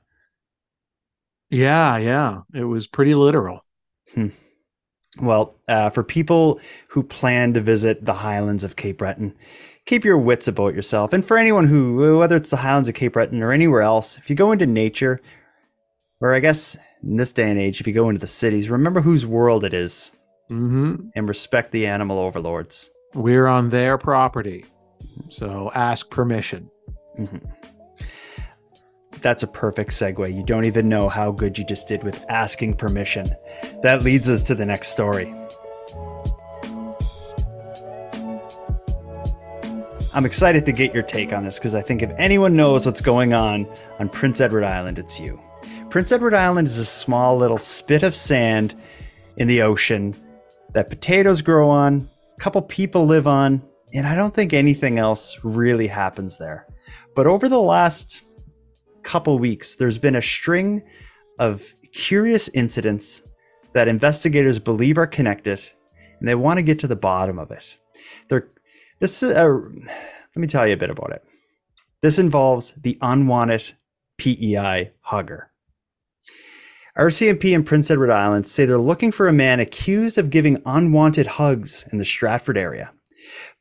[1.50, 2.42] Yeah yeah.
[2.54, 3.66] It was pretty literal.
[4.14, 4.30] Hmm.
[5.22, 6.60] well uh, for people
[6.90, 9.36] who plan to visit the highlands of cape breton
[9.86, 11.14] keep your wits about yourself.
[11.14, 14.30] And for anyone who whether it's the highlands of cape breton or anywhere else if
[14.30, 15.22] you go into nature
[16.22, 19.02] Or I guess in this day and age, if you go into the cities, remember
[19.02, 20.12] whose world it is
[20.50, 21.10] Mm-hmm.
[21.16, 22.90] and respect the animal overlords.
[23.14, 24.66] We're on their property,
[25.30, 26.72] so ask permission.
[27.20, 27.42] Mhm.
[29.22, 30.34] That's a perfect segue.
[30.36, 33.28] You don't even know how good you just did with asking permission.
[33.84, 35.32] That leads us to the next story.
[40.14, 43.02] I'm excited to get your take on this because I think if anyone knows what's
[43.02, 43.68] going on
[44.00, 45.40] on Prince Edward Island, it's you.
[45.89, 48.75] Prince Edward Island is a small little spit of sand
[49.38, 50.15] in the ocean
[50.73, 55.39] that potatoes grow on, a couple people live on, and I don't think anything else
[55.43, 56.67] really happens there.
[57.15, 58.21] But over the last
[59.02, 60.84] couple weeks, there's been a string
[61.39, 63.23] of curious incidents
[63.73, 65.60] that investigators believe are connected,
[66.19, 67.78] and they want to get to the bottom of it.
[68.30, 68.47] They're
[68.99, 71.23] this is a, let me tell you a bit about it.
[72.02, 73.73] This involves the unwanted
[74.17, 75.49] PEI hugger.
[77.00, 81.28] RCMP in Prince Edward Island say they're looking for a man accused of giving unwanted
[81.28, 82.92] hugs in the Stratford area.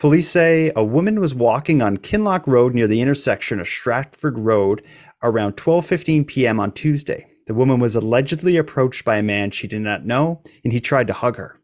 [0.01, 4.83] Police say a woman was walking on Kinlock Road near the intersection of Stratford Road
[5.23, 6.59] around 12:15 p.m.
[6.59, 7.31] on Tuesday.
[7.47, 11.07] The woman was allegedly approached by a man she did not know, and he tried
[11.07, 11.61] to hug her.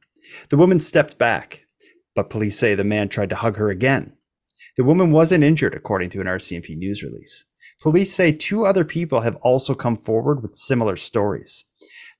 [0.51, 1.67] The woman stepped back,
[2.15, 4.13] but police say the man tried to hug her again.
[4.77, 7.47] The woman wasn't injured, according to an RCMP news release.
[7.81, 11.65] Police say two other people have also come forward with similar stories.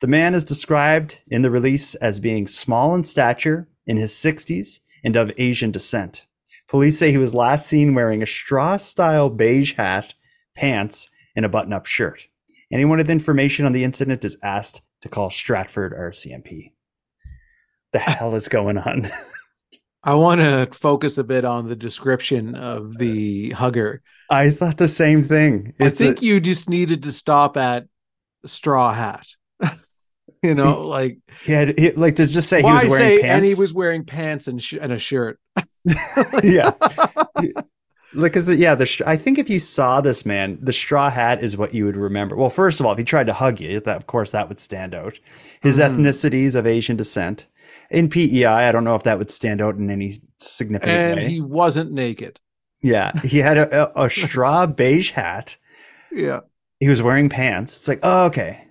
[0.01, 4.81] The man is described in the release as being small in stature, in his 60s,
[5.03, 6.27] and of Asian descent.
[6.69, 10.15] Police say he was last seen wearing a straw style beige hat,
[10.57, 12.29] pants, and a button up shirt.
[12.73, 16.73] Anyone with information on the incident is asked to call Stratford RCMP.
[17.93, 19.09] The hell is going on?
[20.05, 24.03] I want to focus a bit on the description of the uh, hugger.
[24.31, 25.73] I thought the same thing.
[25.81, 27.87] I It's a- think you just needed to stop at
[28.45, 29.27] straw hat.
[30.43, 33.37] you know, like he had he, like to just say he was wearing say pants.
[33.37, 35.41] and he was wearing pants and sh- and a shirt.
[36.43, 36.73] yeah.
[38.17, 41.43] Like, cause the, yeah, the I think if you saw this man, the straw hat
[41.43, 42.37] is what you would remember.
[42.37, 44.61] Well, first of all, if he tried to hug you, that of course that would
[44.61, 45.19] stand out.
[45.63, 46.01] His mm-hmm.
[46.01, 47.47] ethnicity is of Asian descent.
[47.95, 51.29] In PEI, I don't know if that would stand out in any significant and way.
[51.29, 52.41] he wasn't naked.
[52.83, 55.57] yeah, he had a, a, a straw beige hat.
[56.13, 56.41] Yeah.
[56.81, 57.77] He was wearing pants.
[57.77, 58.67] It's like, oh, okay.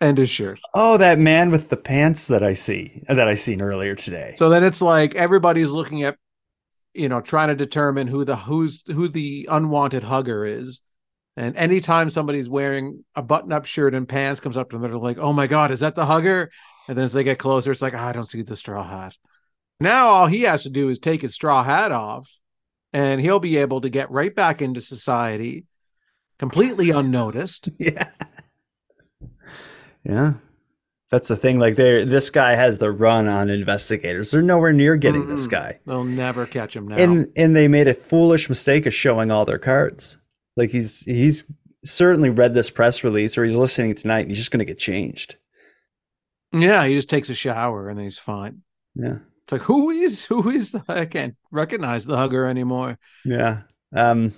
[0.00, 0.58] And his shirt.
[0.74, 4.34] Oh, that man with the pants that I see that I seen earlier today.
[4.36, 6.16] So then it's like everybody's looking at,
[6.94, 10.82] you know, trying to determine who the who's who the unwanted hugger is.
[11.36, 15.18] And anytime somebody's wearing a button-up shirt and pants comes up to them, they're like,
[15.18, 16.50] "Oh my god, is that the hugger?"
[16.88, 19.16] And then as they get closer, it's like, "Ah, "I don't see the straw hat."
[19.80, 22.30] Now all he has to do is take his straw hat off,
[22.92, 25.66] and he'll be able to get right back into society,
[26.38, 27.68] completely unnoticed.
[27.78, 28.08] yeah.
[30.04, 30.34] Yeah.
[31.10, 31.58] That's the thing.
[31.58, 34.30] Like they this guy has the run on investigators.
[34.30, 35.50] They're nowhere near getting this Mm-mm.
[35.50, 35.78] guy.
[35.86, 36.96] They'll never catch him now.
[36.96, 40.18] And and they made a foolish mistake of showing all their cards.
[40.56, 41.44] Like he's he's
[41.84, 45.36] certainly read this press release or he's listening tonight and he's just gonna get changed.
[46.54, 48.62] Yeah, he just takes a shower and then he's fine.
[48.94, 49.18] Yeah.
[49.44, 52.98] It's like who is who is the I can't recognize the hugger anymore.
[53.24, 53.62] Yeah.
[53.94, 54.32] Um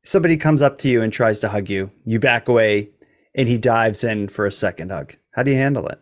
[0.00, 1.90] somebody comes up to you and tries to hug you.
[2.04, 2.90] You back away
[3.34, 5.14] and he dives in for a second hug.
[5.32, 6.00] How do you handle it?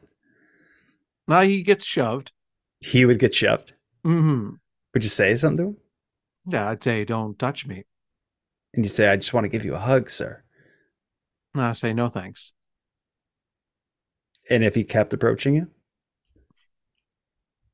[1.26, 2.32] Now he gets shoved.
[2.80, 3.72] He would get shoved.
[4.02, 4.50] hmm
[4.92, 5.76] Would you say something to him?
[6.46, 7.84] Yeah, I'd say don't touch me.
[8.74, 10.42] And you say, I just want to give you a hug, sir.
[11.54, 12.52] And I say no thanks.
[14.50, 15.68] And if he kept approaching you?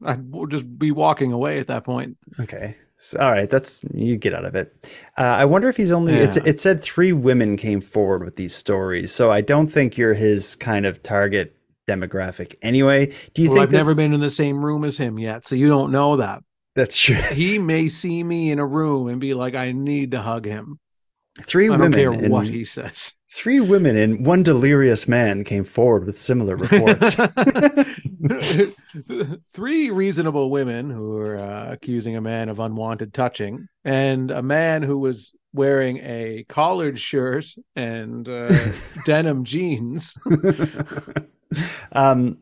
[0.04, 2.16] I'd just be walking away at that point.
[2.38, 2.76] Okay.
[2.96, 4.74] So, all right, that's you get out of it.
[5.16, 6.14] Uh, I wonder if he's only.
[6.14, 6.42] It's, Yeah.
[6.46, 10.54] it said three women came forward with these stories, so I don't think you're his
[10.54, 11.56] kind of target
[11.88, 12.56] demographic.
[12.60, 15.46] Anyway, do you well, think I've never been in the same room as him yet,
[15.48, 16.42] so you don't know that.
[16.76, 17.16] That's true.
[17.32, 20.78] He may see me in a room and be like, "I need to hug him."
[21.40, 23.14] Three I don't women care and- what he says.
[23.32, 27.14] Three women and one delirious man came forward with similar reports.
[29.52, 34.82] Three reasonable women who were uh, accusing a man of unwanted touching, and a man
[34.82, 38.52] who was wearing a collared shirt and uh,
[39.06, 40.16] denim jeans.
[41.92, 42.36] um,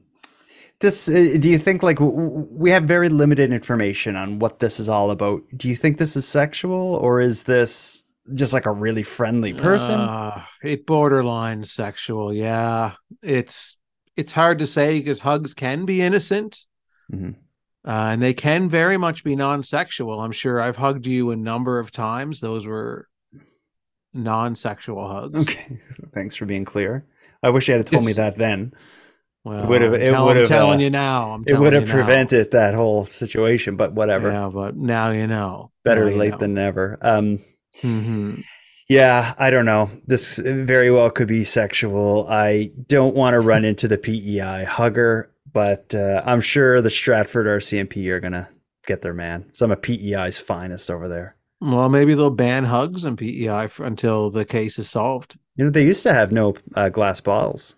[0.81, 4.61] this uh, do you think like w- w- we have very limited information on what
[4.61, 5.43] this is all about?
[5.55, 10.01] Do you think this is sexual or is this just like a really friendly person?
[10.01, 12.33] Uh, it borderline sexual.
[12.33, 13.79] Yeah, it's
[14.17, 16.65] it's hard to say because hugs can be innocent,
[17.13, 17.35] Mhm.
[17.87, 20.21] uh, and they can very much be non-sexual.
[20.21, 22.41] I'm sure I've hugged you a number of times.
[22.41, 23.09] Those were
[24.15, 25.37] non-sexual hugs.
[25.37, 25.79] Okay,
[26.15, 27.05] thanks for being clear.
[27.43, 28.73] I wish you had told me that then.
[29.45, 29.95] Well, it would have.
[29.95, 30.49] It would I'm have.
[30.49, 31.31] telling uh, you now.
[31.33, 31.95] I'm it would have you now.
[31.95, 33.77] prevented that whole situation.
[33.77, 34.31] But whatever.
[34.31, 35.71] Yeah, but now you know.
[35.85, 36.37] Better Now you late know.
[36.39, 36.99] than never.
[37.01, 37.39] Um,
[37.83, 38.45] Mhm.
[38.89, 39.91] Yeah, I don't know.
[40.07, 42.27] This very well could be sexual.
[42.29, 47.47] I don't want to run into the PEI hugger, but uh, I'm sure the Stratford
[47.47, 48.49] RCMP are gonna
[48.87, 49.45] get their man.
[49.53, 51.37] Some of PEI's finest over there.
[51.61, 55.37] Well, maybe they'll ban hugs in PEI f until the case is solved.
[55.57, 57.75] You know, they used to have no uh, glass bottles.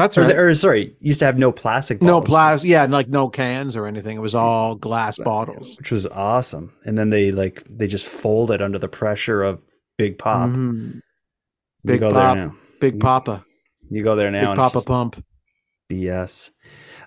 [0.00, 0.28] That's or, right.
[0.28, 2.08] they- or sorry, used to have no plastic Bottles.
[2.08, 2.28] no bottles.
[2.30, 2.70] plastic.
[2.70, 4.16] Yeah, like no cans or anything.
[4.16, 5.76] It was all glass bottles.
[5.78, 6.72] which was awesome.
[6.84, 9.60] And then they like they just folded under the pressure of
[9.98, 10.50] Big Pop.
[10.50, 11.00] Mhm.
[11.84, 12.36] Big go Pop.
[12.36, 12.54] there now.
[12.80, 13.44] Big Papa.
[13.90, 14.40] You go there now.
[14.40, 15.24] Big and Papa Pump.
[15.90, 16.50] BS.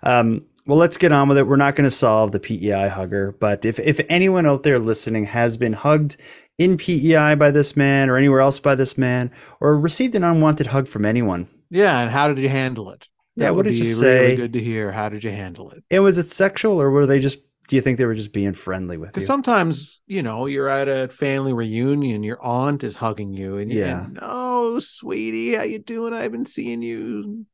[0.03, 1.47] Um, well, let's get on with it.
[1.47, 5.25] We're not going to solve the PEI hugger, but if if anyone out there listening
[5.25, 6.17] has been hugged
[6.57, 10.67] in PEI by this man or anywhere else by this man, or received an unwanted
[10.67, 13.07] hug from anyone, Yeah, and how did you handle it?
[13.35, 14.19] Yeah, That what would did you be say?
[14.25, 14.91] Really good to hear.
[14.91, 15.83] How did you handle it?
[15.89, 17.39] and was it sexual or were they just?
[17.67, 19.11] Do you think they were just being friendly with you?
[19.13, 23.71] Because sometimes, you know, you're at a family reunion, your aunt is hugging you, and
[23.71, 23.85] Yeah.
[24.13, 26.13] yeah, oh, sweetie, how you doing?
[26.13, 27.45] I've been seeing you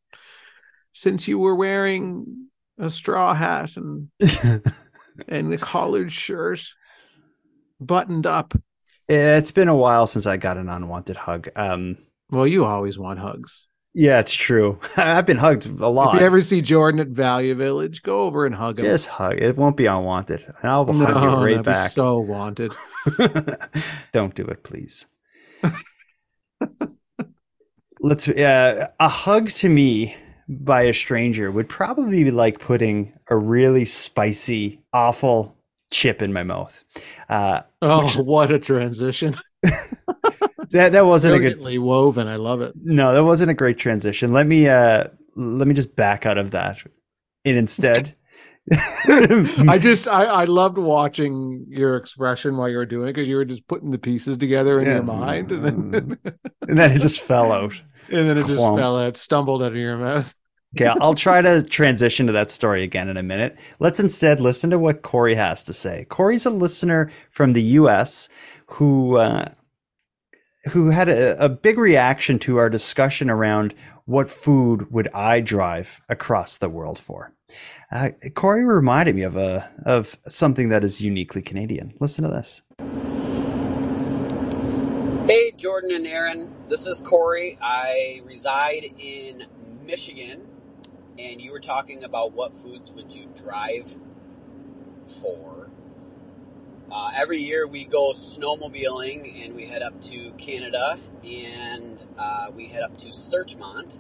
[0.94, 4.10] since you were wearing a straw hat and
[5.30, 6.62] and a collared shirt,
[7.80, 8.54] buttoned up.
[9.08, 11.48] it's been a while since I got an unwanted hug.
[11.56, 11.98] Um,
[12.32, 13.68] Well, you always want hugs.
[14.00, 14.80] Yeah, it's true.
[14.98, 16.16] I've been hugged a lot.
[16.16, 18.86] If you ever see Jordan at Value Village, go over and hug him.
[18.86, 19.38] Just hug.
[19.38, 20.46] It won't be unwanted.
[20.46, 21.92] And I'll hug no, you right back.
[21.92, 22.74] so wanted.
[24.14, 25.06] Don't do it, please.
[28.00, 28.30] Let's.
[28.30, 30.16] Uh, a hug to me
[30.48, 35.58] by a stranger would probably be like putting a really spicy, awful
[35.92, 36.86] chip in my mouth.
[37.28, 39.36] Uh, Oh, what a transition!
[40.72, 41.80] that that wasn't a good.
[41.80, 42.28] Woven.
[42.28, 42.74] I love it.
[42.82, 44.32] No, that wasn't a great transition.
[44.32, 44.67] Let me.
[44.67, 46.84] Uh, let me just back out of that.
[47.45, 48.15] And instead,
[48.72, 53.36] I just I, I loved watching your expression while you were doing it because you
[53.38, 54.95] were just putting the pieces together in Yeah.
[54.95, 56.19] your mind and then
[56.67, 57.82] and then it just fell out.
[58.10, 60.34] and then it just fell out, stumbled out of your mouth.
[60.78, 63.58] Okay, I'll try to transition to that story again in a minute.
[63.80, 66.06] Let's instead listen to what Corey has to say.
[66.10, 68.30] Corey's a listener from the U.S.
[68.72, 69.50] who uh,
[70.72, 73.74] who had a, a big reaction to our discussion around
[74.06, 77.34] what food would I drive across the world for.
[77.92, 81.94] Uh, Corey reminded me of a of something that is uniquely Canadian.
[82.00, 82.62] Listen to this.
[85.28, 86.54] Hey, Jordan and Aaron.
[86.68, 87.58] This is Corey.
[87.62, 89.46] I reside in
[89.84, 90.48] Michigan,
[91.18, 93.96] and you were talking about what foods would you drive
[95.22, 95.69] for.
[96.91, 102.67] Uh, every year we go snowmobiling and we head up to Canada and uh, we
[102.67, 103.99] head up to Searchmont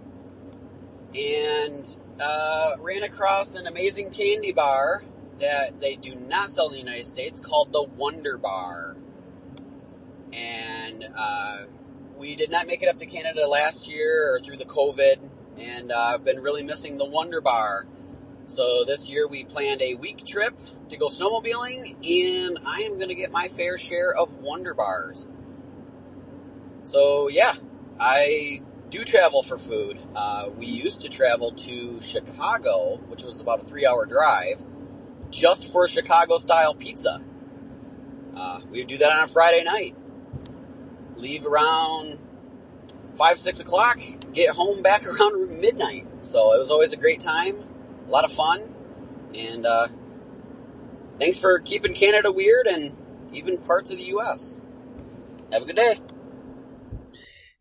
[1.15, 5.03] and uh, ran across an amazing candy bar
[5.39, 8.95] that they do not sell in the United States called the Wonder Bar
[10.33, 11.63] and uh,
[12.17, 15.17] we did not make it up to Canada last year or through the COVID,
[15.57, 17.87] and uh, I've been really missing the Wonder Bar.
[18.49, 20.57] So this year we planned a week trip
[20.89, 25.29] to go snowmobiling, and I am going to get my fair share of Wonder Bars.
[26.83, 27.53] So yeah,
[27.99, 29.99] I do travel for food.
[30.15, 34.63] Uh, we used to travel to Chicago, which was about a three-hour drive,
[35.29, 37.21] just for Chicago-style pizza.
[38.35, 39.95] Uh, we would do that on a Friday night
[41.19, 42.17] leave around
[43.15, 43.99] five, six o'clock,
[44.33, 46.07] get home back around midnight.
[46.21, 47.55] So it was always a great time,
[48.09, 48.73] a lot of fun,
[49.35, 49.87] and uh,
[51.19, 52.95] thanks for keeping Canada weird and
[53.31, 54.65] even parts of the U.S.
[55.53, 55.99] Have a good day.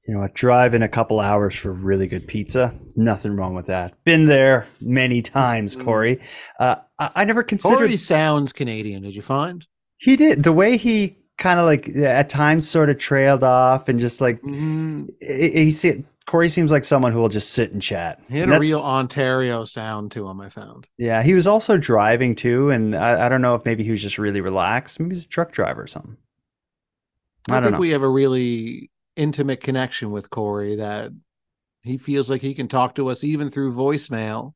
[0.07, 0.33] You know what?
[0.33, 4.03] drive in a couple hours for really good pizza, nothing wrong with that.
[4.05, 6.19] Been there many times, Corey.
[6.59, 7.77] Uh, I, I never considered.
[7.77, 9.03] Corey sounds Canadian.
[9.03, 9.67] Did you find?
[9.99, 14.01] He did the way he kind of like at times sort of trailed off and
[14.01, 15.07] just like Mm-hmm.
[15.21, 18.21] he, he se- Corey seems like someone who will just sit and chat.
[18.29, 20.43] He had And a real Ontario sound to him.
[20.43, 20.87] I found.
[20.99, 24.03] Yeah, he was also driving too, and I, I don't know if maybe he was
[24.03, 25.01] just really relaxed.
[25.01, 26.19] Maybe he's a truck driver or something.
[27.51, 27.81] I, I, don't think know.
[27.81, 31.13] we have a really intimate connection with Corey that
[31.83, 34.53] he feels like he can talk to us even through voicemail,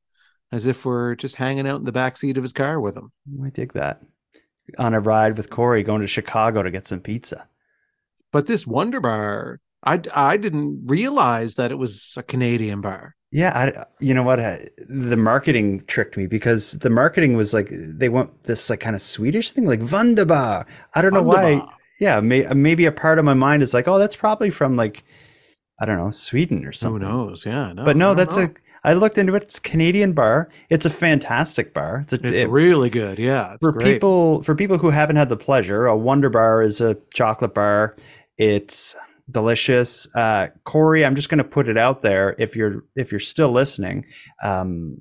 [0.53, 3.13] as if we're just hanging out in the back seat of his car with him.
[3.43, 4.03] I dig that.
[4.79, 7.49] On a ride with Corey, going to Chicago to get some pizza.
[8.31, 13.15] But this Wonder Bar, I I didn't realize that it was a Canadian bar.
[13.35, 14.39] Yeah, I, you know what?
[14.41, 14.59] uh,
[14.91, 19.01] The marketing tricked me because the marketing was like they want this like kind of
[19.03, 20.67] Swedish thing, like Wunderbar.
[20.95, 21.67] I don't know why.
[21.99, 25.05] Yeah, may, maybe a part of my mind is like, oh, that's probably from like,
[25.81, 27.07] I don't know, Sweden or something.
[27.07, 27.47] Who knows?
[27.47, 28.45] Yeah, no, but no, that's know.
[28.45, 28.51] a.
[28.85, 29.45] I looked into it.
[29.45, 30.51] It's Canadian bar.
[30.69, 32.01] It's a fantastic bar.
[32.03, 33.19] It's, a, It's it- really good.
[33.19, 33.87] Yeah, it's for great.
[33.95, 35.87] people for people who haven't had the pleasure.
[35.87, 37.97] A Wonder Bar is a chocolate bar.
[38.37, 38.97] It's
[39.33, 40.09] delicious.
[40.15, 42.37] Uh, Corey, I'm just going to put it out there.
[42.39, 44.07] If you're if you're still listening,
[44.43, 45.01] um,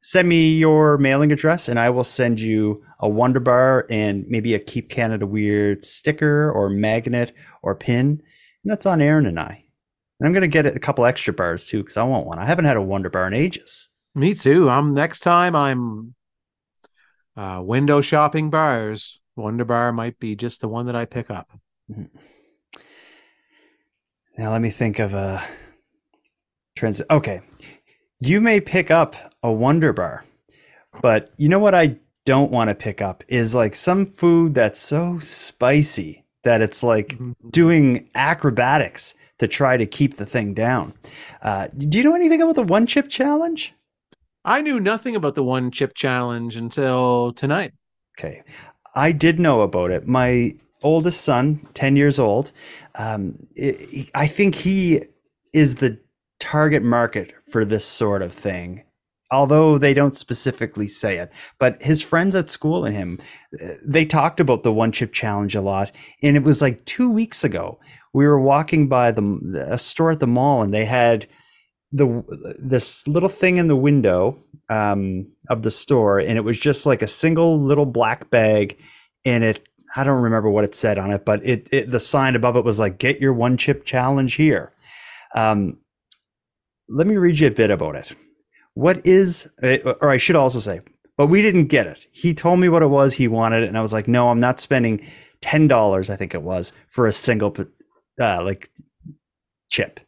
[0.00, 4.54] send me your mailing address, and I will send you a Wonder Bar and maybe
[4.54, 8.22] a Keep Canada Weird sticker or magnet or pin.
[8.62, 9.64] And that's on Aaron and I.
[10.18, 12.38] And I'm going to get a couple extra bars too because I want one.
[12.38, 13.88] I haven't had a Wonder Bar in ages.
[14.14, 14.68] Me too.
[14.68, 16.14] I'm next time I'm
[17.36, 19.20] uh, window shopping bars.
[19.36, 21.50] Wonder Bar might be just the one that I pick up.
[24.38, 25.42] Now let me think of a
[26.76, 27.02] trans.
[27.10, 27.40] Okay,
[28.18, 30.24] you may pick up a Wonder Bar,
[31.02, 34.80] but you know what I don't want to pick up is like some food that's
[34.80, 37.18] so spicy that it's like
[37.50, 40.94] doing acrobatics to try to keep the thing down.
[41.42, 43.74] Uh, do you know anything about the one chip challenge?
[44.44, 47.72] I knew nothing about the one chip challenge until tonight.
[48.18, 48.42] Okay.
[48.94, 50.06] I did know about it.
[50.06, 52.52] My oldest son, 10 years old,
[53.00, 53.34] um,
[54.14, 55.00] i think he
[55.52, 55.98] is the
[56.40, 58.82] target market for this sort of thing.
[59.32, 61.30] Although they don't specifically say it,
[61.60, 63.20] but his friends at school and him,
[63.62, 65.92] uh, they talked about the one chip challenge a lot.
[66.20, 67.78] And it was like two weeks ago.
[68.12, 71.28] We were walking by the a store at the mall, and they had
[71.92, 72.24] the
[72.58, 74.36] this little thing in the window
[74.68, 78.82] um, of the store, and it was just like a single little black bag,
[79.24, 82.36] and it I don't remember what it said on it, but it, it the sign
[82.36, 84.72] above it was like "Get your one chip challenge here."
[85.34, 85.78] Um,
[86.88, 88.12] let me read you a bit about it.
[88.74, 90.80] What is, uh, or I should also say,
[91.16, 92.06] but we didn't get it.
[92.12, 94.60] He told me what it was he wanted, and I was like, no, I'm not
[94.60, 95.06] spending
[95.40, 96.08] ten dollars.
[96.10, 97.54] I think it was for a single
[98.20, 98.70] uh, like
[99.70, 100.00] chip.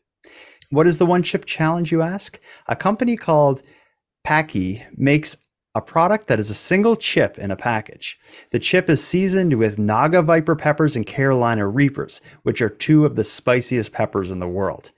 [0.70, 2.40] What is the one chip challenge, you ask?
[2.66, 3.62] A company called
[4.26, 5.36] Paqui makes
[5.74, 8.18] a product that is a single chip in a package.
[8.50, 13.16] The chip is seasoned with Naga Viper peppers and Carolina Reapers, which are two of
[13.16, 14.90] the spiciest peppers in the world.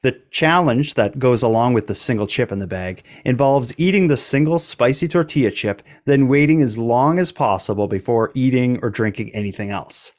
[0.00, 4.16] The challenge that goes along with the single chip in the bag involves eating the
[4.16, 9.70] single spicy tortilla chip, then waiting as long as possible before eating or drinking anything
[9.70, 10.12] else.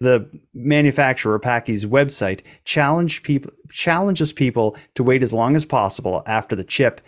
[0.00, 6.54] The manufacturer Paqui's website challenge people challenges people to wait as long as possible after
[6.54, 7.00] the chip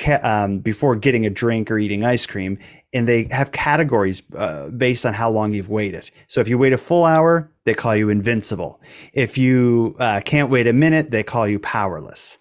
[0.00, 2.58] ca- um, before getting a drink or eating ice cream,
[2.92, 6.10] and they have categories uh, based on how long you've waited.
[6.26, 8.80] So if you wait a full hour, they call you invincible.
[9.12, 12.38] If you uh, can't wait a minute, they call you powerless.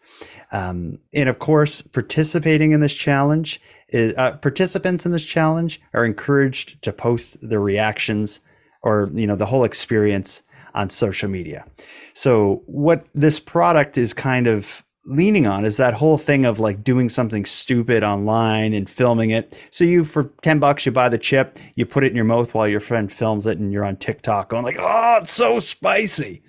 [0.51, 6.05] Um, and of course, participating in this challenge, is, uh, participants in this challenge are
[6.05, 8.39] encouraged to post their reactions
[8.81, 10.41] or you know the whole experience
[10.73, 11.65] on social media.
[12.13, 16.83] So what this product is kind of leaning on is that whole thing of like
[16.83, 19.57] doing something stupid online and filming it.
[19.71, 22.53] So you for 10 bucks you buy the chip, you put it in your mouth
[22.53, 26.43] while your friend films it and you're on TikTok going like, "Oh, it's so spicy."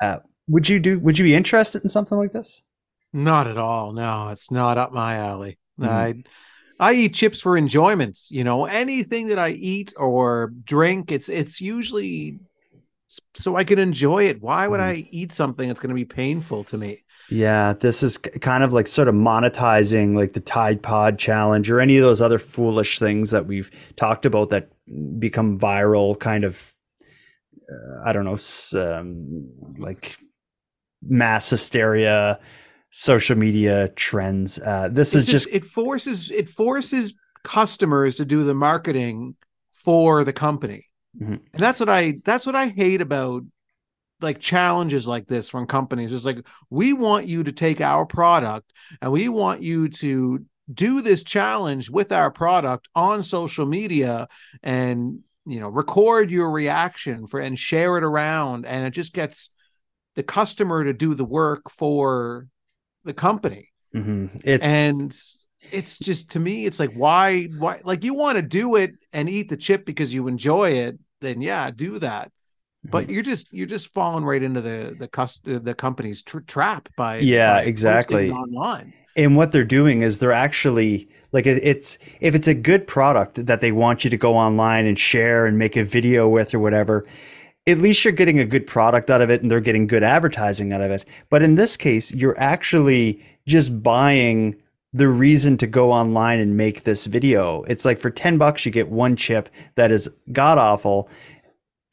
[0.00, 0.18] Uh,
[0.48, 2.62] would you do would you be interested in something like this?
[3.12, 3.92] Not at all.
[3.92, 5.58] No, it's not up my alley.
[5.80, 5.88] Mhm.
[5.88, 6.24] I
[6.80, 8.30] I eat chips for enjoyments.
[8.30, 12.40] You know, anything that I eat or drink, it's it's usually
[13.34, 14.40] so I can enjoy it.
[14.42, 17.04] Why would I eat something that's going to be painful to me?
[17.34, 21.80] Yeah, this is kind of like sort of monetizing like the Tide Pod challenge or
[21.80, 24.68] any of those other foolish things that we've talked about that
[25.18, 26.74] become viral kind of
[27.68, 28.38] uh, I don't know,
[28.80, 30.16] um, like
[31.02, 32.38] mass hysteria,
[32.90, 34.60] social media trends.
[34.60, 39.34] Uh, this It's is just, it forces it forces customers to do the marketing
[39.72, 40.86] for the company.
[41.20, 41.40] Mhm.
[41.52, 43.42] And that's what I that's what I hate about
[44.24, 46.12] like challenges like this from companies.
[46.12, 51.02] It's like we want you to take our product and we want you to do
[51.02, 54.26] this challenge with our product on social media
[54.62, 59.50] and you know record your reaction for and share it around and it just gets
[60.14, 62.46] the customer to do the work for
[63.04, 64.40] the company Mhm.
[64.42, 65.14] it's and
[65.70, 69.28] it's just to me it's like why why like you want to do it and
[69.28, 72.43] eat the chip because you enjoy it then yeah do that Mm-hmm.
[72.84, 73.12] But mm-hmm.
[73.12, 76.88] you're just you're just falling right into the the cust uh, the company's tr- trap
[76.96, 78.30] by Yeah, by exactly.
[78.30, 82.86] online And what they're doing is they're actually like it, it's if it's a good
[82.86, 86.54] product that they want you to go online and share and make a video with
[86.54, 87.06] or whatever,
[87.66, 90.72] at least you're getting a good product out of it and they're getting good advertising
[90.72, 91.04] out of it.
[91.30, 94.56] But in this case, you're actually just buying
[94.92, 97.62] the reason to go online and make this video.
[97.64, 101.08] It's like for 10 bucks you get one chip that is god awful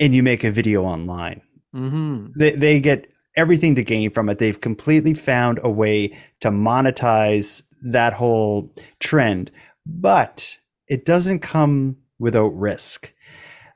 [0.01, 1.41] and you make a video online.
[1.73, 2.33] Mm-hmm.
[2.35, 4.39] They they get everything to gain from it.
[4.39, 9.51] They've completely found a way to monetize that whole trend,
[9.85, 13.13] but it doesn't come without risk.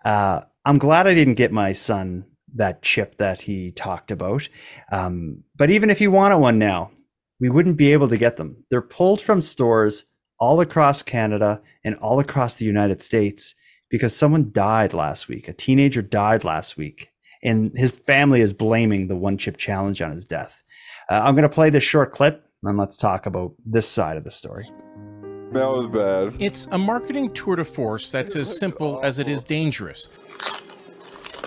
[0.04, 4.48] Uh, I'm glad I didn't get my son that chip that he talked about.
[4.92, 6.92] Um, but even if he wanted one now,
[7.40, 8.66] we wouldn't be able to get them.
[8.70, 10.06] They're pulled from stores
[10.40, 13.56] all across Canada and all across the United States
[13.90, 15.48] because someone died last week.
[15.48, 17.10] A teenager died last week,
[17.44, 20.64] and his family is blaming the one chip challenge on his death.
[21.10, 24.24] Uh, I'm going to play this short clip and let's talk about this side of
[24.24, 24.66] the story.
[25.52, 26.42] That was bad.
[26.42, 30.10] It's a marketing tour de force that's as simple as it is dangerous.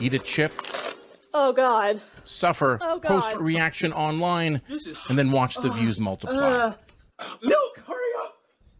[0.00, 0.52] Eat a chip,
[1.34, 2.00] Oh God.
[2.24, 3.08] suffer, Oh, God.
[3.08, 4.62] Post reaction online,
[5.08, 6.36] and then watch the views multiply.
[6.36, 6.72] Uh,
[7.42, 7.97] milk, hurry up!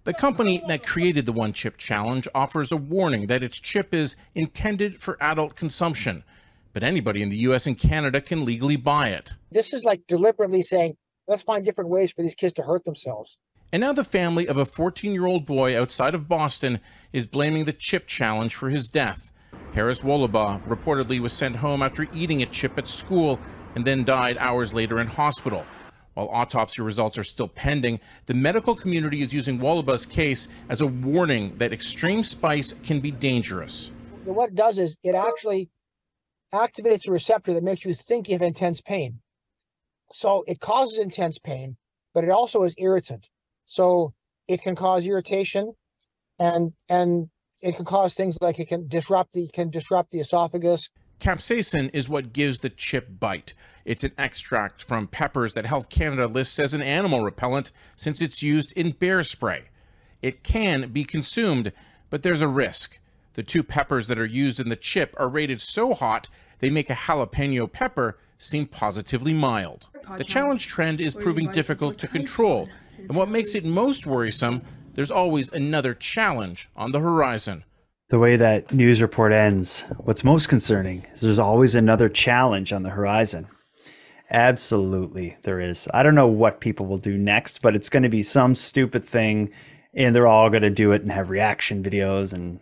[0.09, 4.17] The company that created the One Chip Challenge offers a warning that its chip is
[4.35, 6.25] intended for adult consumption,
[6.73, 9.35] but anybody in the US and Canada can legally buy it.
[9.53, 10.97] This is like deliberately saying,
[11.27, 13.37] let's find different ways for these kids to hurt themselves.
[13.71, 16.81] And now the family of a 14 year old boy outside of Boston
[17.13, 19.31] is blaming the chip challenge for his death.
[19.75, 23.39] Harris Wolobah reportedly was sent home after eating a chip at school
[23.75, 25.67] and then died hours later in hospital.
[26.19, 30.87] While autopsy results are still pending, the medical community is using Wolobah's case as a
[30.89, 33.93] warning that extreme spice can be dangerous.
[34.25, 35.71] What it does is it actually
[36.53, 39.21] activates a receptor that makes you think you have intense pain.
[40.12, 41.77] So it causes intense pain,
[42.14, 43.29] but it also is irritant.
[43.66, 44.12] So
[44.49, 45.73] it can cause irritation
[46.41, 50.91] and and it can cause things like it can disrupt the can disrupt the esophagus.
[51.21, 53.55] Capsaicin is what gives the chip bite.
[53.85, 58.43] It's an extract from peppers that Health Canada lists as an animal repellent since it's
[58.43, 59.64] used in bear spray.
[60.23, 61.73] It can be consumed,
[62.11, 62.99] but there's a risk.
[63.35, 66.29] The two peppers that are used in the chip are rated so hot
[66.61, 69.89] they make a jalapeno pepper seem positively mild.
[70.16, 74.62] The challenge trend is proving difficult to control, and what makes it most worrisome,
[74.95, 77.64] there's always another challenge on the horizon.
[78.11, 82.83] The way that news report ends, what's most concerning is there's always another challenge on
[82.83, 83.49] the horizon.
[84.31, 85.89] Absolutely, there is.
[85.93, 89.05] I don't know what people will do next, but it's going to be some stupid
[89.05, 89.51] thing,
[89.95, 92.61] and they're all going to do it and have reaction videos, and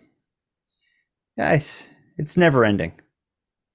[1.37, 2.93] yeah, it's, it's never ending.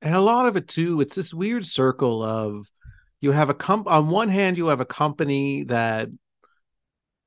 [0.02, 2.72] and a lot of it too it's this weird circle of
[3.20, 6.10] you have a comp on one hand you have a company that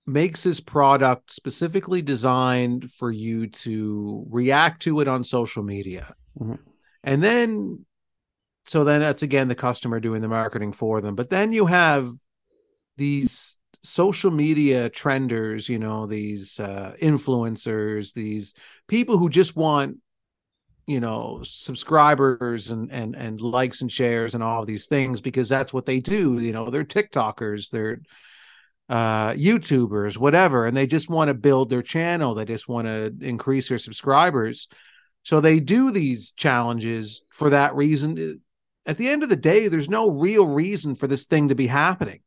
[0.07, 6.15] makes this product specifically designed for you to react to it on social media.
[6.39, 6.59] Mhm.
[7.03, 7.85] and then
[8.67, 11.15] so then that's again the customer doing the marketing for them.
[11.15, 12.11] But then you have
[12.97, 18.55] these social media trenders you know these uh influencers these
[18.89, 19.99] people who just want
[20.87, 25.49] you know subscribers and and and likes and shares and all of these things because
[25.49, 26.39] that's what they do.
[26.39, 28.01] You know they're tiktokers they're
[28.89, 33.14] uh youtubers whatever and they just want to build their channel they just want to
[33.20, 34.68] increase their subscribers.
[35.22, 38.43] So they do these challenges for that reason.
[38.85, 41.66] At the end of the day there's no real reason for this thing to be
[41.66, 42.20] happening.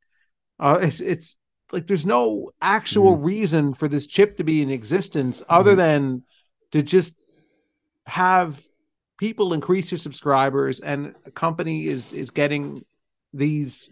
[0.59, 1.37] Uh it's, it's
[1.71, 6.23] like there's no actual reason for this chip to be in existence other than
[6.71, 7.15] to just
[8.07, 8.61] have
[9.17, 12.83] people increase your subscribers and a company is is getting
[13.33, 13.89] these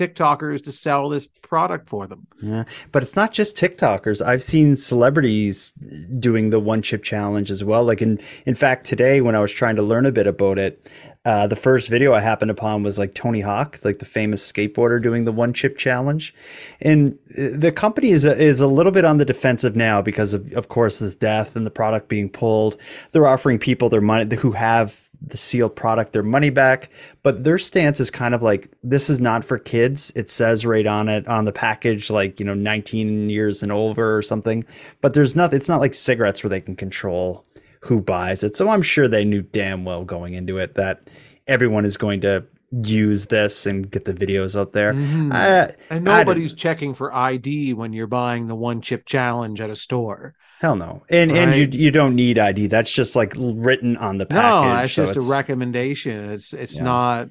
[0.00, 4.24] tiktokers to sell this product for them Yeah, but it's not just TikTokers.
[4.24, 5.72] I've seen celebrities
[6.18, 7.84] doing the one chip challenge as well.
[7.84, 10.90] Like in in fact, today when I was trying to learn a bit about it,
[11.26, 15.02] uh, the first video I happened upon was like Tony Hawk, like the famous skateboarder
[15.02, 16.34] doing the one chip challenge,
[16.80, 20.32] and uh, the company is a, is a little bit on the defensive now because
[20.32, 22.78] of of course this death and the product being pulled.
[23.12, 26.90] They're offering people their money who have the sealed product their money back.
[27.22, 30.12] But their stance is kind of like this is not for kids.
[30.16, 34.16] It says right on it on the package like you know 19 years and over
[34.16, 34.64] or something.
[35.00, 35.56] But there's nothing.
[35.56, 37.44] it's not like cigarettes where they can control
[37.82, 38.56] who buys it.
[38.58, 41.08] So i'm sure they knew damn well going into it that
[41.46, 42.44] everyone is going to
[42.84, 44.92] use this and get the videos out there.
[44.92, 45.32] Mhm.
[45.32, 49.70] I- and I nobody's checking for id when you're buying the one chip challenge at
[49.70, 53.96] a store hell no and and you you don't need id that's just like written
[53.96, 56.84] on the package no that's so just a recommendation it's it's Yeah.
[56.84, 57.28] not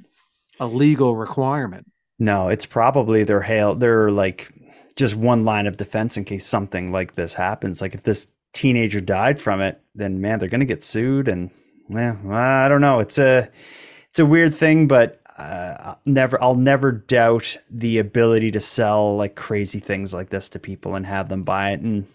[0.59, 1.85] a legal requirement
[2.19, 3.75] No, it's probably their hail.
[3.75, 4.51] They're like
[4.97, 7.79] just one line of defense in case something like this happens.
[7.79, 11.29] Like if this teenager died from it, then man, they're gonna get sued.
[11.29, 11.49] And
[11.87, 12.99] yeah, I don't know.
[12.99, 13.47] It's a
[14.09, 19.15] it's a weird thing, but uh, I'll never I'll never doubt the ability to sell
[19.15, 21.79] like crazy things like this to people and have them buy it.
[21.79, 22.05] And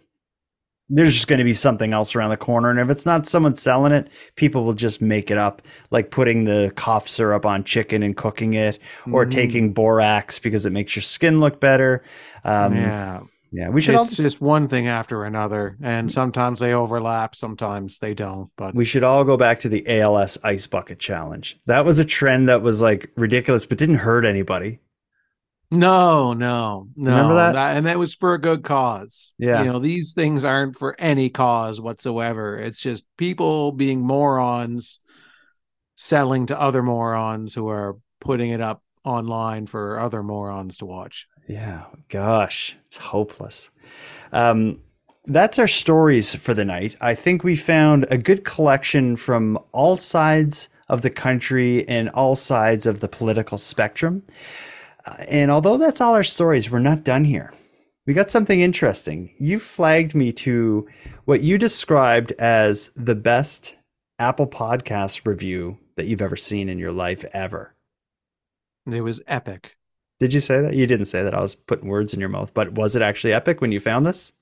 [0.89, 2.71] there's just going to be something else around the corner.
[2.71, 6.45] And if it's not someone selling it, people will just make it up, like putting
[6.45, 8.79] the cough syrup on chicken and cooking it,
[9.11, 9.31] or Mhm.
[9.31, 12.03] taking borax because it makes your skin look better.
[12.45, 13.21] Um, yeah.
[13.51, 17.35] yeah, we should it's all just, just one thing after another, and sometimes they overlap,
[17.35, 18.51] sometimes they don't.
[18.57, 21.57] But we should all go back to the ALS ice bucket challenge.
[21.67, 24.81] That was a trend that was like ridiculous, but didn't hurt anybody.
[25.71, 27.11] No, no, no.
[27.11, 27.77] Remember that?
[27.77, 29.33] and that was for a good cause.
[29.39, 29.63] Yeah.
[29.63, 32.57] you know, these things aren't for any cause whatsoever.
[32.59, 35.01] It's just people being morons
[35.97, 41.27] selling to other morons who are putting it up online for other morons to watch.
[41.49, 43.71] Yeah, gosh, it's hopeless.
[44.33, 44.81] Um,
[45.27, 46.97] that's our stories for the night.
[47.01, 52.37] I think we found a good collection from all sides of the country and all
[52.37, 54.23] sides of the political spectrum.
[55.07, 57.53] Uh, and although that's all our stories, we're not done here.
[58.07, 59.31] We got something interesting.
[59.39, 60.87] You flagged me to
[61.25, 63.77] what you described as the best
[64.19, 67.75] Apple Podcast review that you've ever seen in your life ever.
[68.91, 69.77] It was epic.
[70.21, 70.75] Did you say that?
[70.75, 71.35] You didn't say that.
[71.35, 74.05] I was putting words in your mouth, but was it actually epic when you found
[74.07, 74.33] this?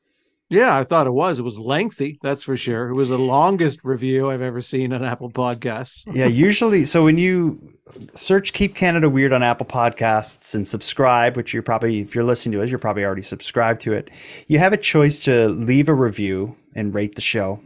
[0.52, 1.38] Yeah, I thought it was.
[1.38, 2.90] It was lengthy, that's for sure.
[2.90, 6.04] It was the longest review I've ever seen on Apple Podcasts.
[6.14, 6.84] yeah, usually.
[6.84, 7.72] So when you
[8.14, 12.52] search "Keep Canada Weird" on Apple Podcasts and subscribe, which you're probably, if you're listening
[12.52, 14.10] to us, you're probably already subscribed to it.
[14.46, 17.60] You have a choice to leave a review and rate the show.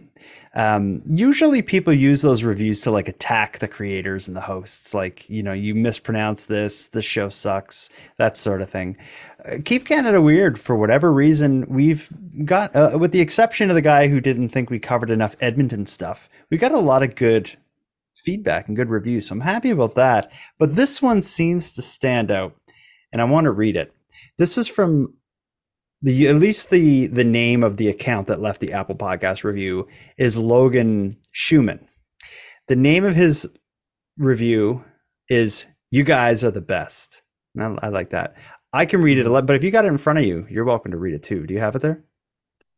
[0.57, 5.29] Um, usually, people use those reviews to like attack the creators and the hosts, like
[5.29, 8.97] you know, you mispronounce this, the show sucks, that sort of thing.
[9.45, 11.67] Uh, Keep Canada Weird for whatever reason.
[11.69, 12.11] We've
[12.47, 15.85] got, uh, with the exception of the guy who didn't think we covered enough Edmonton
[15.85, 17.59] stuff, we got a lot of good
[18.15, 19.29] feedback and good reviews.
[19.29, 20.33] So I'm happy about that.
[20.59, 22.57] But this one seems to stand out,
[23.13, 23.93] and I want to read it.
[24.39, 25.13] This is from
[26.07, 29.89] the at least the the name of the account that left the Apple Podcast review
[30.17, 31.85] is Logan Schumann.
[32.69, 33.49] The name of his
[34.17, 34.85] review
[35.29, 37.23] is "You guys are the best."
[37.57, 38.37] And I, I like that.
[38.73, 40.47] I can read it, a lot, but if you got it in front of you,
[40.49, 41.45] you're welcome to read it too.
[41.45, 42.05] Do you have it there?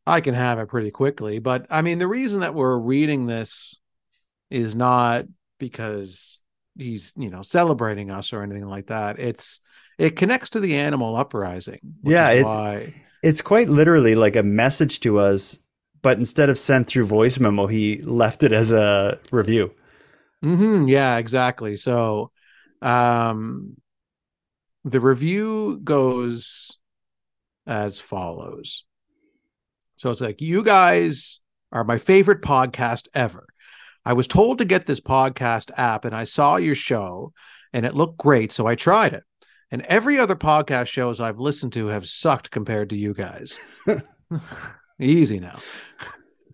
[0.07, 3.79] I can have it pretty quickly, but I mean, the reason that we're reading this
[4.49, 5.27] is not
[5.59, 6.41] because
[6.79, 9.19] he's, you know, celebrating us or anything like that.
[9.19, 9.61] It's
[9.99, 11.81] it connects to the animal uprising.
[12.05, 15.59] yeah, it's why it's quite literally like a message to us,
[16.03, 19.73] but instead of sent through voice memo, he left it as a review.
[20.43, 21.77] hmm yeah, exactly.
[21.77, 22.31] So,
[22.81, 23.77] um,
[24.85, 26.79] the review goes
[27.67, 28.85] as follows.
[29.97, 31.41] So it's like, you guys
[31.73, 33.47] are my favorite podcast ever.
[34.05, 37.33] I was told to get this podcast app and I saw your show
[37.73, 38.53] and it looked great.
[38.53, 39.25] So I tried it.
[39.71, 43.59] And every other podcast shows I've listened to have sucked compared to you guys.
[45.01, 45.59] Easy now.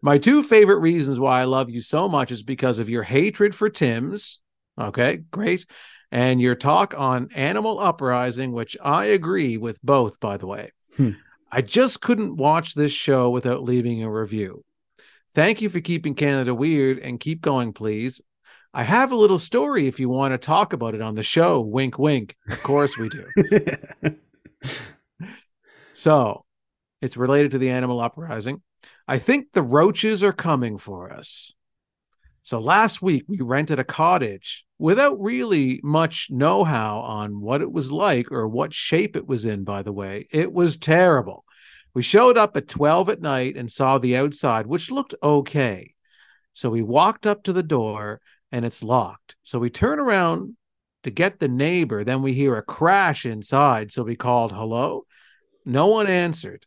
[0.02, 3.54] My two favorite reasons why I love you so much is because of your hatred
[3.54, 4.40] for Tim's.
[4.78, 5.64] Okay, great.
[6.10, 10.72] And your talk on Animal Uprising, which I agree with both, by the way.
[10.96, 11.12] Hmm.
[11.50, 14.64] I just couldn't watch this show without leaving a review.
[15.34, 18.20] Thank you for keeping Canada weird and keep going, please.
[18.76, 21.60] I have a little story if you want to talk about it on the show.
[21.60, 22.36] Wink, wink.
[22.48, 23.24] Of course we do.
[25.94, 26.44] so
[27.00, 28.62] it's related to the animal uprising.
[29.06, 31.54] I think the roaches are coming for us.
[32.42, 37.70] So last week we rented a cottage without really much know how on what it
[37.70, 40.26] was like or what shape it was in, by the way.
[40.32, 41.44] It was terrible.
[41.94, 45.94] We showed up at 12 at night and saw the outside, which looked okay.
[46.54, 48.20] So we walked up to the door
[48.54, 49.34] and it's locked.
[49.42, 50.56] So we turn around
[51.02, 52.04] to get the neighbor.
[52.04, 53.90] Then we hear a crash inside.
[53.90, 55.06] So we called hello.
[55.64, 56.64] No one answered.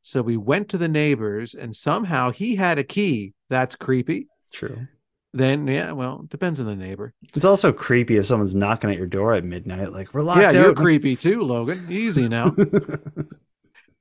[0.00, 3.34] So we went to the neighbors and somehow he had a key.
[3.50, 4.28] That's creepy.
[4.50, 4.88] True.
[5.34, 7.12] Then, yeah, well, depends on the neighbor.
[7.34, 10.48] It's also creepy if someone's knocking at your door at midnight, like we're locked yeah,
[10.48, 10.54] out.
[10.54, 11.84] you're creepy too, Logan.
[11.90, 12.56] Easy now.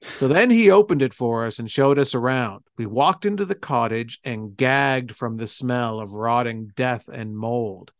[0.05, 2.63] so then he opened it for us and showed us around.
[2.77, 7.91] We walked into the cottage and gagged from the smell of rotting death and mold.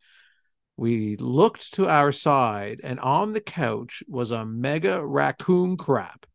[0.76, 6.26] We looked to our side, and on the couch was a mega raccoon crap.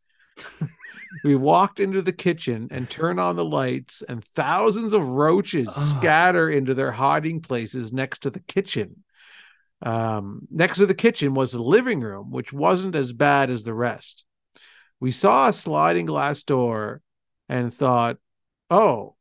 [1.23, 6.49] we walked into the kitchen and turned on the lights, and thousands of roaches scatter
[6.49, 9.03] into their hiding places next to the kitchen.
[9.83, 13.73] Um, next to the kitchen was the living room, which wasn't as bad as the
[13.73, 14.25] rest.
[15.01, 17.01] We saw a sliding glass door
[17.49, 18.17] and thought,
[18.69, 19.15] oh,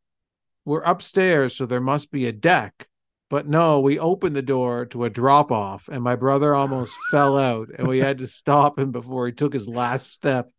[0.66, 2.86] we're upstairs, so there must be a deck.
[3.30, 7.38] But no, we opened the door to a drop off, and my brother almost fell
[7.38, 10.50] out, and we had to stop him before he took his last step.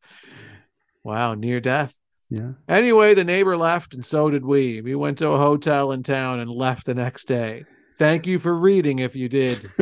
[1.03, 1.95] Wow, near death.
[2.29, 2.53] Yeah.
[2.67, 4.81] Anyway, the neighbor left, and so did we.
[4.81, 7.65] We went to a hotel in town and left the next day.
[7.97, 9.69] Thank you for reading if you did.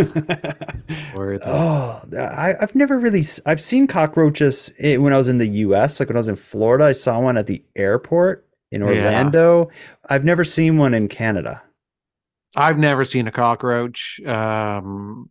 [1.15, 3.23] Oh, I, I've never really.
[3.45, 5.99] I've seen cockroaches when I was in the U.S.
[5.99, 8.87] Like when I was in Florida, I saw one at the airport in Yeah.
[8.87, 9.69] Orlando.
[10.09, 11.61] I've never seen one in Canada.
[12.55, 15.29] I've never seen a cockroach, um,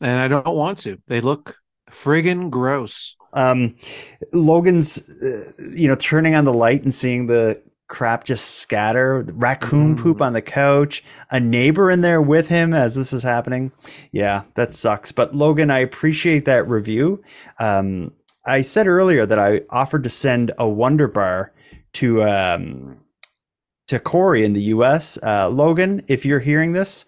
[0.00, 0.98] and I don't want to.
[1.06, 1.56] They look
[1.90, 3.16] friggin' gross.
[3.32, 3.76] Um,
[4.32, 9.96] Logan's, uh, you know, turning on the light and seeing the crap just scatter, raccoon
[9.96, 13.72] poop on the couch, a neighbor in there with him as this is happening.
[14.12, 15.10] Yeah, that sucks.
[15.10, 17.22] But Logan, I appreciate that review.
[17.58, 18.12] Um,
[18.46, 21.52] I said earlier that I offered to send a Wonder Bar
[21.94, 23.00] to um,
[23.88, 25.18] to Corey in the U.S.
[25.22, 27.06] Uh, Logan, if you're hearing this,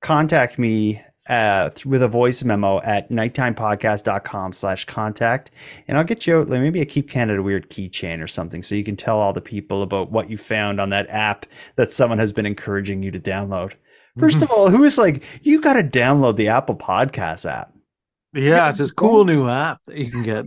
[0.00, 5.50] contact me uh, with a voice memo at nighttimepodcast.com slash contact
[5.88, 8.74] and i'll get you out like maybe a keep canada weird keychain or something so
[8.74, 12.18] you can tell all the people about what you found on that app that someone
[12.18, 13.74] has been encouraging you to download
[14.18, 17.72] first of all who is like you got to download the apple podcast app
[18.32, 20.46] Yeah, it's this cool new app that you can get.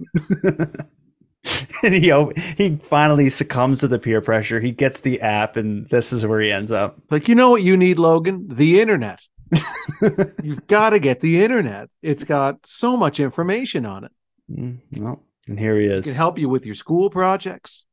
[1.84, 2.12] and he
[2.58, 6.40] he finally succumbs to the peer pressure he gets the app and this is where
[6.40, 8.48] he ends up Like, you know what you need, Logan?
[8.50, 9.28] The internet.
[10.44, 11.90] You've got to get the internet.
[12.02, 14.12] It's got so much information on it.
[14.52, 17.86] Mm, well and here he It is can help you with your school projects.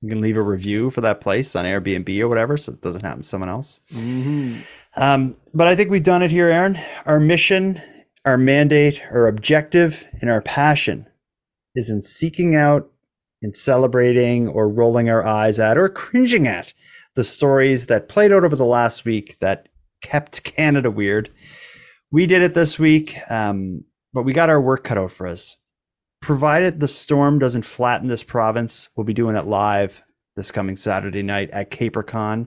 [0.00, 3.02] you can leave a review for that place on airbnb or whatever so it doesn't
[3.02, 4.60] happen to someone else Mm-hmm.
[4.96, 6.76] Um, but I think we've done it here, Aaron.
[7.06, 7.80] Our mission,
[8.24, 11.06] our mandate, our objective, and our passion
[11.76, 12.90] is in seeking out
[13.40, 16.74] and celebrating or rolling our eyes at or cringing at
[17.14, 19.68] the stories that played out over the last week that
[20.00, 21.30] kept Canada weird.
[22.10, 25.56] We did it this week, um, but we got our work cut out for us.
[26.20, 30.02] Provided the storm doesn't flatten this province, we'll be doing it live
[30.36, 32.46] this coming Saturday night at CaperCon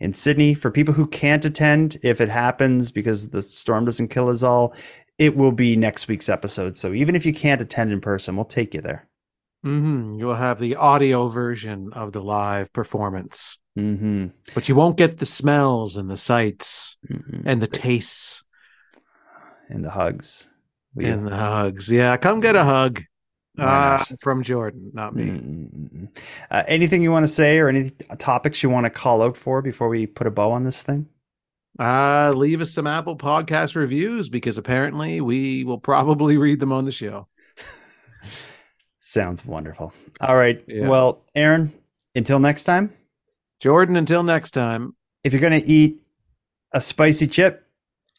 [0.00, 0.54] in Sydney.
[0.54, 4.74] For people who can't attend, if it happens because the storm doesn't kill us all,
[5.18, 6.76] it will be next week's episode.
[6.76, 9.08] So even if you can't attend in person, we'll take you there.
[9.64, 10.18] Mm-hmm.
[10.18, 14.26] You'll have the audio version of the live performance, mm-hmm.
[14.54, 17.46] but you won't get the smells and the sights Mm-hmm.
[17.46, 18.42] and the tastes
[19.68, 20.48] and the hugs.
[20.94, 21.90] We- and the hugs.
[21.90, 23.02] Yeah, come get a hug
[23.58, 26.08] uh, from Jordan, not me.
[26.50, 29.60] Uh, anything you want to say or any topics you want to call out for
[29.62, 31.08] before we put a bow on this thing?
[31.78, 36.84] Uh, leave us some Apple Podcast reviews because apparently we will probably read them on
[36.84, 37.28] the show.
[38.98, 39.92] Sounds wonderful.
[40.20, 40.64] All right.
[40.66, 40.88] Yeah.
[40.88, 41.72] Well, Aaron,
[42.14, 42.92] until next time,
[43.64, 44.94] Jordan, until next time.
[45.22, 46.02] if you're going to eat
[46.72, 47.66] a spicy chip,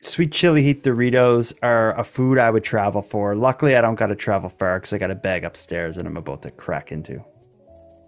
[0.02, 3.36] sweet chili heat Doritos are a food I would travel for.
[3.36, 6.18] Luckily, I don't got to travel far because I got a bag upstairs that I'm
[6.18, 7.24] about to crack into.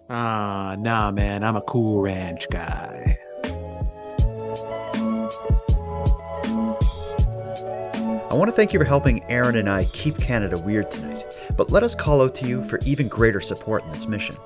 [0.09, 3.19] Ah, nah, man, I'm a cool ranch guy.
[8.31, 11.69] I want to thank you for helping Aaron and I keep Canada weird tonight, but
[11.69, 14.38] let us call out to you for even greater support in this mission.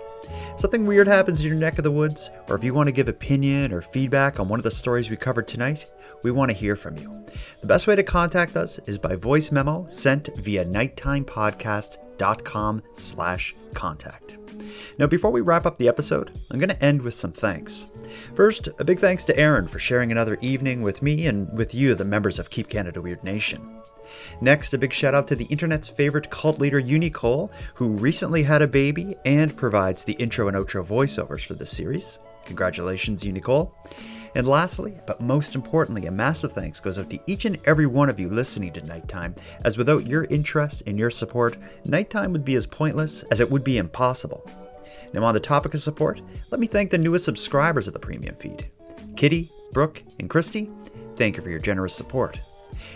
[0.62, 3.10] Something weird happens in your neck of the woods, or if you want to give
[3.10, 5.90] opinion or feedback on one of the stories we covered tonight,
[6.22, 7.26] we want to hear from you.
[7.62, 14.38] The best way to contact us is by voice memo sent via nighttimepodcast.com slash contact.
[15.00, 17.88] Now, before we wrap up the episode, I'm going to end with some thanks.
[18.36, 21.96] First, a big thanks to Aaron for sharing another evening with me and with you,
[21.96, 23.68] the members of Keep Canada Weird Nation.
[24.42, 28.62] Next, a big shout out to the internet's favorite cult leader, Unicole, who recently had
[28.62, 32.20] a baby and provides the intro and outro voiceovers for this series.
[32.46, 33.76] Congratulations, Unicole.
[34.34, 38.10] And lastly, but most importantly, a massive thanks goes out to each and every one
[38.10, 39.36] of you listening to Nighttime,
[39.66, 43.64] as without your interest and your support, Nighttime would be as pointless as it would
[43.64, 44.50] be impossible.
[45.14, 48.34] Now, on the topic of support, let me thank the newest subscribers of the premium
[48.34, 48.70] feed
[49.18, 50.70] Kitty, Brooke, and Christy.
[51.18, 52.40] Thank you for your generous support.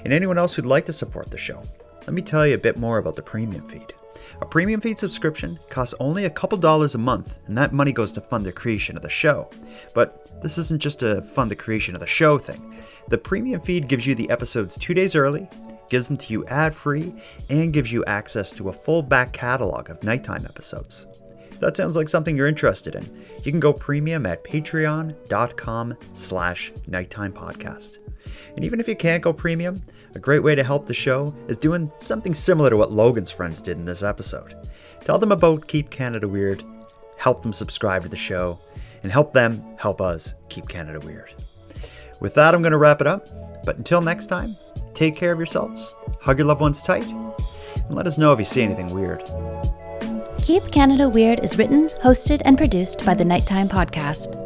[0.05, 1.61] And anyone else who'd like to support the show,
[2.01, 3.91] let me tell you a bit more about the premium feed.
[4.39, 8.11] A premium feed subscription costs only a couple dollars a month, and that money goes
[8.11, 9.49] to fund the creation of the show.
[9.95, 12.77] But this isn't just to fund the creation of the show thing.
[13.07, 15.49] The premium feed gives you the episodes two days early,
[15.89, 17.15] gives them to you ad free,
[17.49, 21.07] and gives you access to a full back catalog of nighttime episodes.
[21.49, 26.71] If that sounds like something you're interested in, you can go premium at patreon.com slash
[26.85, 27.97] nighttime podcast.
[28.55, 29.81] And even if you can't go premium,
[30.15, 33.61] a great way to help the show is doing something similar to what Logan's friends
[33.61, 34.55] did in this episode.
[35.03, 36.63] Tell them about Keep Canada Weird,
[37.17, 38.59] help them subscribe to the show,
[39.03, 41.33] and help them help us keep Canada weird.
[42.19, 43.27] With that, I'm going to wrap it up.
[43.65, 44.55] But until next time,
[44.93, 48.45] take care of yourselves, hug your loved ones tight, and let us know if you
[48.45, 49.23] see anything weird.
[50.37, 54.44] Keep Canada Weird is written, hosted, and produced by the Nighttime Podcast.